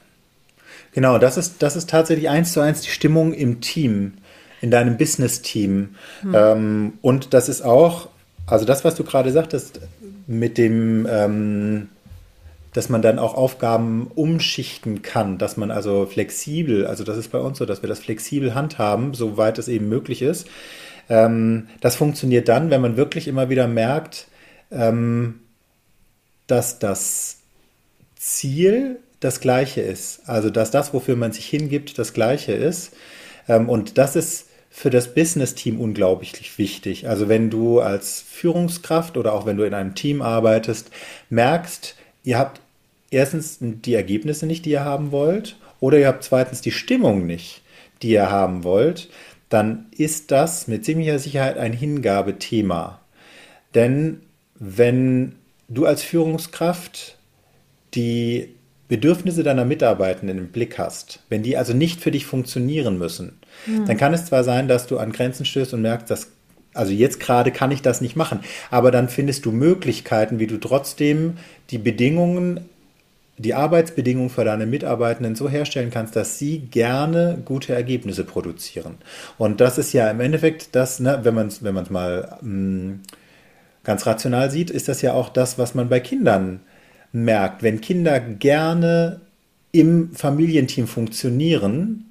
Genau, 0.95 1.19
das 1.19 1.37
ist, 1.37 1.63
das 1.63 1.75
ist 1.75 1.91
tatsächlich 1.91 2.29
eins 2.29 2.53
zu 2.53 2.61
eins 2.61 2.81
die 2.81 2.89
Stimmung 2.89 3.35
im 3.35 3.61
Team, 3.61 4.15
in 4.61 4.71
deinem 4.71 4.97
Business-Team. 4.97 5.97
Hm. 6.23 6.35
Ähm, 6.35 6.93
und 7.03 7.35
das 7.35 7.49
ist 7.49 7.63
auch, 7.63 8.09
also 8.47 8.65
das, 8.65 8.85
was 8.85 8.95
du 8.95 9.03
gerade 9.03 9.33
sagtest, 9.33 9.81
mit 10.29 10.57
dem, 10.57 11.07
ähm, 11.11 11.89
dass 12.73 12.89
man 12.89 13.03
dann 13.03 13.19
auch 13.19 13.35
Aufgaben 13.35 14.11
umschichten 14.15 15.03
kann, 15.03 15.37
dass 15.37 15.57
man 15.57 15.73
also 15.73 16.07
flexibel, 16.07 16.87
also 16.87 17.03
das 17.03 17.17
ist 17.17 17.33
bei 17.33 17.39
uns 17.39 17.59
so, 17.59 17.67
dass 17.67 17.83
wir 17.83 17.89
das 17.89 17.99
flexibel 17.99 18.55
handhaben, 18.55 19.15
soweit 19.15 19.59
es 19.59 19.67
eben 19.67 19.89
möglich 19.89 20.23
ist. 20.23 20.47
Ähm, 21.09 21.67
das 21.81 21.97
funktioniert 21.97 22.49
dann, 22.49 22.71
wenn 22.71 22.81
man 22.81 22.97
wirklich 22.97 23.27
immer 23.27 23.49
wieder 23.49 23.67
merkt, 23.67 24.29
ähm, 24.71 25.41
dass 26.47 26.79
das 26.79 27.39
Ziel 28.17 29.01
das 29.25 29.41
Gleiche 29.41 29.81
ist. 29.81 30.21
Also, 30.27 30.51
dass 30.51 30.71
das, 30.71 30.93
wofür 30.93 31.17
man 31.17 31.33
sich 31.33 31.47
hingibt, 31.47 31.99
das 31.99 32.13
Gleiche 32.13 32.53
ist. 32.53 32.93
Ähm, 33.49 33.69
und 33.69 33.97
das 33.97 34.17
ist 34.17 34.49
für 34.71 34.91
das 34.91 35.15
Business-Team 35.15 35.81
unglaublich 35.81 36.59
wichtig. 36.59 37.09
Also, 37.09 37.29
wenn 37.29 37.49
du 37.49 37.81
als 37.81 38.21
Führungskraft 38.21 39.17
oder 39.17 39.33
auch 39.33 39.47
wenn 39.47 39.57
du 39.57 39.65
in 39.65 39.73
einem 39.73 39.95
Team 39.95 40.21
arbeitest, 40.21 40.91
merkst, 41.31 41.97
ihr 42.23 42.39
habt 42.39 42.61
erstens 43.11 43.59
die 43.61 43.95
Ergebnisse 43.95 44.47
nicht, 44.47 44.67
die 44.67 44.73
ihr 44.73 44.85
haben 44.85 45.11
wollt, 45.11 45.57
oder 45.81 45.99
ihr 45.99 46.09
habt 46.09 46.25
zweitens 46.25 46.61
die 46.61 46.73
Stimmung 46.73 47.27
nicht, 47.27 47.63
die 48.03 48.11
ihr 48.11 48.31
haben 48.31 48.63
wollt, 48.63 49.09
dann 49.49 49.87
ist 49.97 50.31
das 50.33 50.69
mit 50.69 50.85
ziemlicher 50.85 51.19
Sicherheit 51.19 51.57
ein 51.57 51.73
Hingabethema. 51.73 53.01
Denn 53.75 54.21
wenn 54.55 55.37
du 55.69 55.87
als 55.87 56.03
Führungskraft 56.03 57.19
die 57.95 58.55
Bedürfnisse 58.89 59.43
deiner 59.43 59.65
Mitarbeitenden 59.65 60.39
im 60.39 60.49
Blick 60.49 60.79
hast, 60.79 61.21
wenn 61.31 61.43
die 61.43 61.57
also 61.57 61.73
nicht 61.73 62.01
für 62.01 62.11
dich 62.11 62.27
funktionieren 62.27 62.99
müssen, 62.99 63.39
mhm. 63.67 63.87
dann 63.87 63.97
kann 63.97 64.13
es 64.13 64.27
zwar 64.27 64.45
sein, 64.45 64.69
dass 64.69 64.87
du 64.87 64.99
an 64.99 65.13
Grenzen 65.13 65.47
stößt 65.47 65.73
und 65.75 65.83
merkst, 65.83 66.11
dass 66.11 66.29
also 66.75 66.93
jetzt 66.93 67.21
gerade 67.21 67.53
kann 67.53 67.71
ich 67.71 67.83
das 67.83 68.01
nicht 68.01 68.17
machen, 68.17 68.41
aber 68.71 68.91
dann 68.91 69.09
findest 69.09 69.47
du 69.47 69.53
Möglichkeiten, 69.53 70.41
wie 70.41 70.49
du 70.49 70.59
trotzdem 70.59 71.39
die 71.71 71.79
Bedingungen, 71.79 72.69
die 73.39 73.55
Arbeitsbedingungen 73.55 74.29
für 74.29 74.45
deine 74.45 74.67
Mitarbeitenden 74.67 75.37
so 75.37 75.49
herstellen 75.49 75.91
kannst, 75.91 76.17
dass 76.17 76.39
sie 76.39 76.59
gerne 76.59 77.39
gute 77.45 77.75
Ergebnisse 77.75 78.25
produzieren. 78.25 78.97
Und 79.39 79.61
das 79.61 79.79
ist 79.79 79.93
ja 79.93 80.11
im 80.11 80.21
Endeffekt 80.21 80.75
das, 80.75 80.99
ne, 80.99 81.21
wenn 81.23 81.35
man 81.35 81.47
es 81.47 81.63
wenn 81.63 81.75
mal 81.75 82.39
mh, 82.41 82.43
hm, 82.43 83.01
ganz 83.85 84.05
rational 84.07 84.51
sieht, 84.51 84.71
ist 84.71 84.89
das 84.89 85.01
ja 85.01 85.13
auch 85.13 85.29
das, 85.29 85.59
was 85.59 85.75
man 85.75 85.89
bei 85.89 86.01
Kindern 86.01 86.61
äh, 86.61 86.74
merkt, 87.15 87.63
wenn 87.63 87.81
Kinder 87.81 88.21
gerne 88.21 89.21
im 89.73 90.13
Familienteam 90.15 90.87
funktionieren, 90.87 92.05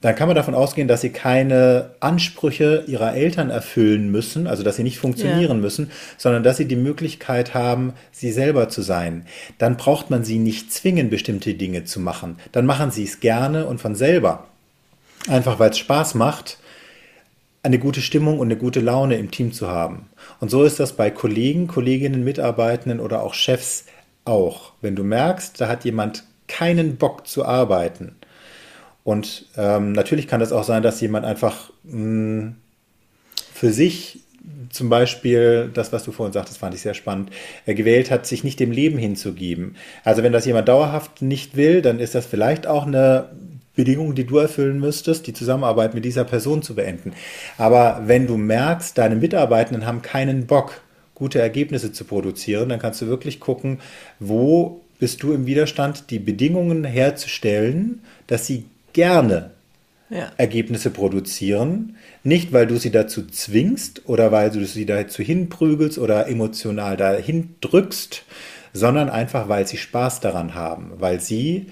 dann 0.00 0.14
kann 0.14 0.28
man 0.28 0.34
davon 0.34 0.54
ausgehen, 0.54 0.88
dass 0.88 1.02
sie 1.02 1.10
keine 1.10 1.90
Ansprüche 2.00 2.84
ihrer 2.86 3.14
Eltern 3.14 3.50
erfüllen 3.50 4.10
müssen, 4.10 4.46
also 4.46 4.62
dass 4.62 4.76
sie 4.76 4.82
nicht 4.82 4.98
funktionieren 4.98 5.58
ja. 5.58 5.62
müssen, 5.62 5.90
sondern 6.16 6.42
dass 6.42 6.56
sie 6.56 6.64
die 6.64 6.76
Möglichkeit 6.76 7.52
haben, 7.52 7.92
sie 8.10 8.32
selber 8.32 8.70
zu 8.70 8.80
sein. 8.80 9.26
Dann 9.58 9.76
braucht 9.76 10.08
man 10.08 10.24
sie 10.24 10.38
nicht 10.38 10.72
zwingen, 10.72 11.10
bestimmte 11.10 11.52
Dinge 11.52 11.84
zu 11.84 12.00
machen. 12.00 12.36
Dann 12.52 12.64
machen 12.64 12.90
sie 12.90 13.04
es 13.04 13.20
gerne 13.20 13.66
und 13.66 13.78
von 13.78 13.94
selber. 13.94 14.46
Einfach 15.28 15.58
weil 15.58 15.70
es 15.70 15.78
Spaß 15.78 16.14
macht 16.14 16.59
eine 17.62 17.78
gute 17.78 18.00
Stimmung 18.00 18.38
und 18.38 18.48
eine 18.48 18.56
gute 18.56 18.80
Laune 18.80 19.16
im 19.16 19.30
Team 19.30 19.52
zu 19.52 19.68
haben. 19.68 20.08
Und 20.40 20.50
so 20.50 20.64
ist 20.64 20.80
das 20.80 20.94
bei 20.94 21.10
Kollegen, 21.10 21.66
Kolleginnen, 21.66 22.24
Mitarbeitenden 22.24 23.00
oder 23.00 23.22
auch 23.22 23.34
Chefs 23.34 23.84
auch. 24.24 24.72
Wenn 24.80 24.96
du 24.96 25.04
merkst, 25.04 25.60
da 25.60 25.68
hat 25.68 25.84
jemand 25.84 26.24
keinen 26.48 26.96
Bock 26.96 27.26
zu 27.26 27.44
arbeiten. 27.44 28.16
Und 29.04 29.46
ähm, 29.56 29.92
natürlich 29.92 30.26
kann 30.26 30.40
es 30.40 30.52
auch 30.52 30.64
sein, 30.64 30.82
dass 30.82 31.00
jemand 31.00 31.26
einfach 31.26 31.70
mh, 31.84 31.92
hm, 31.92 32.56
für 33.52 33.72
sich 33.72 34.20
zum 34.70 34.88
Beispiel 34.88 35.70
das, 35.72 35.92
was 35.92 36.04
du 36.04 36.12
vorhin 36.12 36.32
sagtest, 36.32 36.58
fand 36.58 36.74
ich 36.74 36.80
sehr 36.80 36.94
spannend, 36.94 37.30
er 37.66 37.74
gewählt 37.74 38.10
hat, 38.10 38.26
sich 38.26 38.44
nicht 38.44 38.60
dem 38.60 38.72
Leben 38.72 38.98
hinzugeben. 38.98 39.76
Also 40.04 40.22
wenn 40.22 40.32
das 40.32 40.46
jemand 40.46 40.68
dauerhaft 40.68 41.22
nicht 41.22 41.56
will, 41.56 41.82
dann 41.82 41.98
ist 41.98 42.14
das 42.14 42.24
vielleicht 42.24 42.66
auch 42.66 42.86
eine 42.86 43.30
Bedingung, 43.74 44.14
die 44.14 44.24
du 44.24 44.38
erfüllen 44.38 44.80
müsstest, 44.80 45.26
die 45.26 45.32
Zusammenarbeit 45.32 45.94
mit 45.94 46.04
dieser 46.04 46.24
Person 46.24 46.62
zu 46.62 46.74
beenden. 46.74 47.12
Aber 47.56 48.02
wenn 48.06 48.26
du 48.26 48.36
merkst, 48.36 48.98
deine 48.98 49.16
Mitarbeitenden 49.16 49.86
haben 49.86 50.02
keinen 50.02 50.46
Bock, 50.46 50.80
gute 51.14 51.40
Ergebnisse 51.40 51.92
zu 51.92 52.04
produzieren, 52.04 52.68
dann 52.68 52.78
kannst 52.78 53.00
du 53.02 53.06
wirklich 53.06 53.40
gucken, 53.40 53.78
wo 54.18 54.80
bist 54.98 55.22
du 55.22 55.32
im 55.32 55.46
Widerstand, 55.46 56.10
die 56.10 56.18
Bedingungen 56.18 56.84
herzustellen, 56.84 58.00
dass 58.26 58.46
sie 58.46 58.64
gerne 58.92 59.50
ja. 60.10 60.30
Ergebnisse 60.36 60.90
produzieren. 60.90 61.96
Nicht, 62.22 62.52
weil 62.52 62.66
du 62.66 62.76
sie 62.76 62.90
dazu 62.90 63.26
zwingst 63.26 64.08
oder 64.08 64.32
weil 64.32 64.50
du 64.50 64.64
sie 64.66 64.86
dazu 64.86 65.22
hinprügelst 65.22 65.98
oder 65.98 66.28
emotional 66.28 66.96
dahin 66.96 67.54
drückst, 67.60 68.24
sondern 68.72 69.08
einfach, 69.08 69.48
weil 69.48 69.66
sie 69.66 69.78
Spaß 69.78 70.20
daran 70.20 70.54
haben, 70.54 70.92
weil 70.98 71.20
sie 71.20 71.66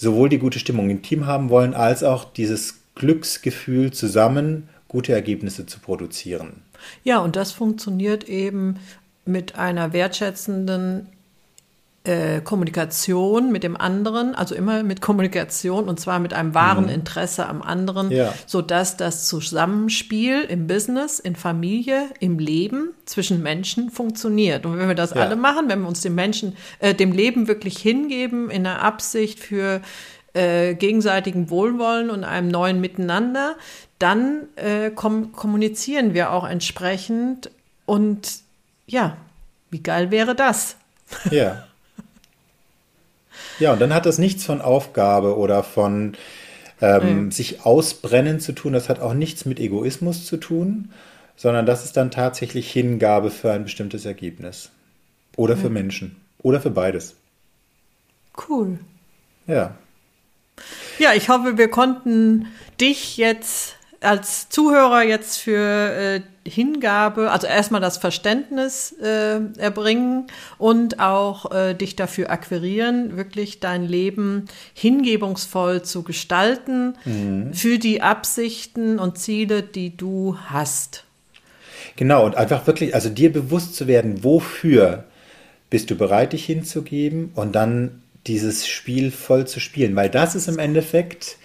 sowohl 0.00 0.30
die 0.30 0.38
gute 0.38 0.58
Stimmung 0.58 0.88
im 0.88 1.02
Team 1.02 1.26
haben 1.26 1.50
wollen, 1.50 1.74
als 1.74 2.02
auch 2.02 2.24
dieses 2.32 2.78
Glücksgefühl 2.94 3.92
zusammen 3.92 4.68
gute 4.88 5.12
Ergebnisse 5.12 5.66
zu 5.66 5.78
produzieren. 5.78 6.62
Ja, 7.04 7.18
und 7.18 7.36
das 7.36 7.52
funktioniert 7.52 8.24
eben 8.24 8.76
mit 9.26 9.56
einer 9.56 9.92
wertschätzenden 9.92 11.06
äh, 12.04 12.40
Kommunikation 12.40 13.52
mit 13.52 13.62
dem 13.62 13.76
anderen, 13.76 14.34
also 14.34 14.54
immer 14.54 14.82
mit 14.82 15.02
Kommunikation 15.02 15.86
und 15.86 16.00
zwar 16.00 16.18
mit 16.18 16.32
einem 16.32 16.54
wahren 16.54 16.84
mhm. 16.84 16.90
Interesse 16.90 17.46
am 17.46 17.60
anderen, 17.60 18.10
ja. 18.10 18.32
sodass 18.46 18.96
das 18.96 19.26
Zusammenspiel 19.26 20.40
im 20.42 20.66
Business, 20.66 21.18
in 21.18 21.36
Familie, 21.36 22.08
im 22.18 22.38
Leben 22.38 22.94
zwischen 23.04 23.42
Menschen 23.42 23.90
funktioniert. 23.90 24.64
Und 24.64 24.78
wenn 24.78 24.88
wir 24.88 24.94
das 24.94 25.10
ja. 25.10 25.20
alle 25.20 25.36
machen, 25.36 25.68
wenn 25.68 25.82
wir 25.82 25.88
uns 25.88 26.00
dem 26.00 26.14
Menschen, 26.14 26.56
äh, 26.78 26.94
dem 26.94 27.12
Leben 27.12 27.48
wirklich 27.48 27.76
hingeben, 27.76 28.48
in 28.48 28.64
der 28.64 28.82
Absicht 28.82 29.38
für 29.38 29.82
äh, 30.32 30.74
gegenseitigen 30.74 31.50
Wohlwollen 31.50 32.08
und 32.08 32.24
einem 32.24 32.48
neuen 32.48 32.80
Miteinander, 32.80 33.56
dann 33.98 34.48
äh, 34.56 34.90
kom 34.90 35.32
kommunizieren 35.32 36.14
wir 36.14 36.32
auch 36.32 36.48
entsprechend 36.48 37.50
und 37.84 38.38
ja, 38.86 39.18
wie 39.70 39.82
geil 39.82 40.10
wäre 40.10 40.34
das? 40.34 40.76
Ja. 41.30 41.66
Ja, 43.60 43.74
und 43.74 43.80
dann 43.80 43.94
hat 43.94 44.06
das 44.06 44.18
nichts 44.18 44.44
von 44.44 44.60
Aufgabe 44.60 45.36
oder 45.36 45.62
von 45.62 46.16
ähm, 46.80 47.24
mhm. 47.24 47.30
sich 47.30 47.64
ausbrennen 47.64 48.40
zu 48.40 48.52
tun. 48.52 48.72
Das 48.72 48.88
hat 48.88 49.00
auch 49.00 49.14
nichts 49.14 49.44
mit 49.44 49.60
Egoismus 49.60 50.26
zu 50.26 50.38
tun, 50.38 50.90
sondern 51.36 51.66
das 51.66 51.84
ist 51.84 51.96
dann 51.96 52.10
tatsächlich 52.10 52.72
Hingabe 52.72 53.30
für 53.30 53.52
ein 53.52 53.64
bestimmtes 53.64 54.04
Ergebnis. 54.04 54.70
Oder 55.36 55.56
mhm. 55.56 55.60
für 55.60 55.70
Menschen. 55.70 56.16
Oder 56.42 56.60
für 56.60 56.70
beides. 56.70 57.16
Cool. 58.48 58.78
Ja. 59.46 59.74
Ja, 60.98 61.14
ich 61.14 61.28
hoffe, 61.28 61.58
wir 61.58 61.68
konnten 61.68 62.46
dich 62.80 63.16
jetzt 63.16 63.76
als 64.00 64.48
Zuhörer 64.48 65.02
jetzt 65.02 65.38
für 65.38 65.58
äh, 65.58 66.20
Hingabe, 66.48 67.30
also 67.30 67.46
erstmal 67.46 67.82
das 67.82 67.98
Verständnis 67.98 68.92
äh, 68.92 69.40
erbringen 69.58 70.26
und 70.56 71.00
auch 71.00 71.52
äh, 71.52 71.74
dich 71.74 71.96
dafür 71.96 72.30
akquirieren, 72.30 73.16
wirklich 73.16 73.60
dein 73.60 73.86
Leben 73.86 74.46
hingebungsvoll 74.72 75.82
zu 75.82 76.02
gestalten 76.02 76.94
mhm. 77.04 77.52
für 77.52 77.78
die 77.78 78.00
Absichten 78.00 78.98
und 78.98 79.18
Ziele, 79.18 79.62
die 79.62 79.96
du 79.96 80.36
hast. 80.46 81.04
Genau, 81.96 82.24
und 82.24 82.36
einfach 82.36 82.66
wirklich, 82.66 82.94
also 82.94 83.10
dir 83.10 83.30
bewusst 83.30 83.76
zu 83.76 83.86
werden, 83.86 84.24
wofür 84.24 85.04
bist 85.68 85.90
du 85.90 85.94
bereit, 85.94 86.32
dich 86.32 86.46
hinzugeben 86.46 87.32
und 87.34 87.52
dann 87.52 88.02
dieses 88.26 88.66
Spiel 88.66 89.10
voll 89.10 89.46
zu 89.46 89.60
spielen, 89.60 89.94
weil 89.96 90.08
das 90.08 90.34
ist 90.34 90.48
im 90.48 90.58
Endeffekt 90.58 91.36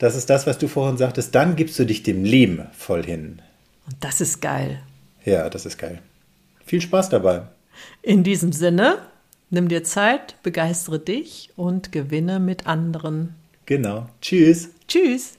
das 0.00 0.16
ist 0.16 0.30
das, 0.30 0.46
was 0.46 0.56
du 0.56 0.66
vorhin 0.66 0.96
sagtest. 0.96 1.34
Dann 1.34 1.56
gibst 1.56 1.78
du 1.78 1.84
dich 1.84 2.02
dem 2.02 2.24
Leben 2.24 2.66
voll 2.72 3.04
hin. 3.04 3.42
Und 3.86 3.96
das 4.00 4.22
ist 4.22 4.40
geil. 4.40 4.82
Ja, 5.26 5.50
das 5.50 5.66
ist 5.66 5.76
geil. 5.76 6.00
Viel 6.64 6.80
Spaß 6.80 7.10
dabei. 7.10 7.42
In 8.00 8.24
diesem 8.24 8.52
Sinne, 8.52 8.98
nimm 9.50 9.68
dir 9.68 9.84
Zeit, 9.84 10.36
begeistere 10.42 10.98
dich 10.98 11.50
und 11.54 11.92
gewinne 11.92 12.40
mit 12.40 12.66
anderen. 12.66 13.34
Genau. 13.66 14.08
Tschüss. 14.22 14.70
Tschüss. 14.88 15.34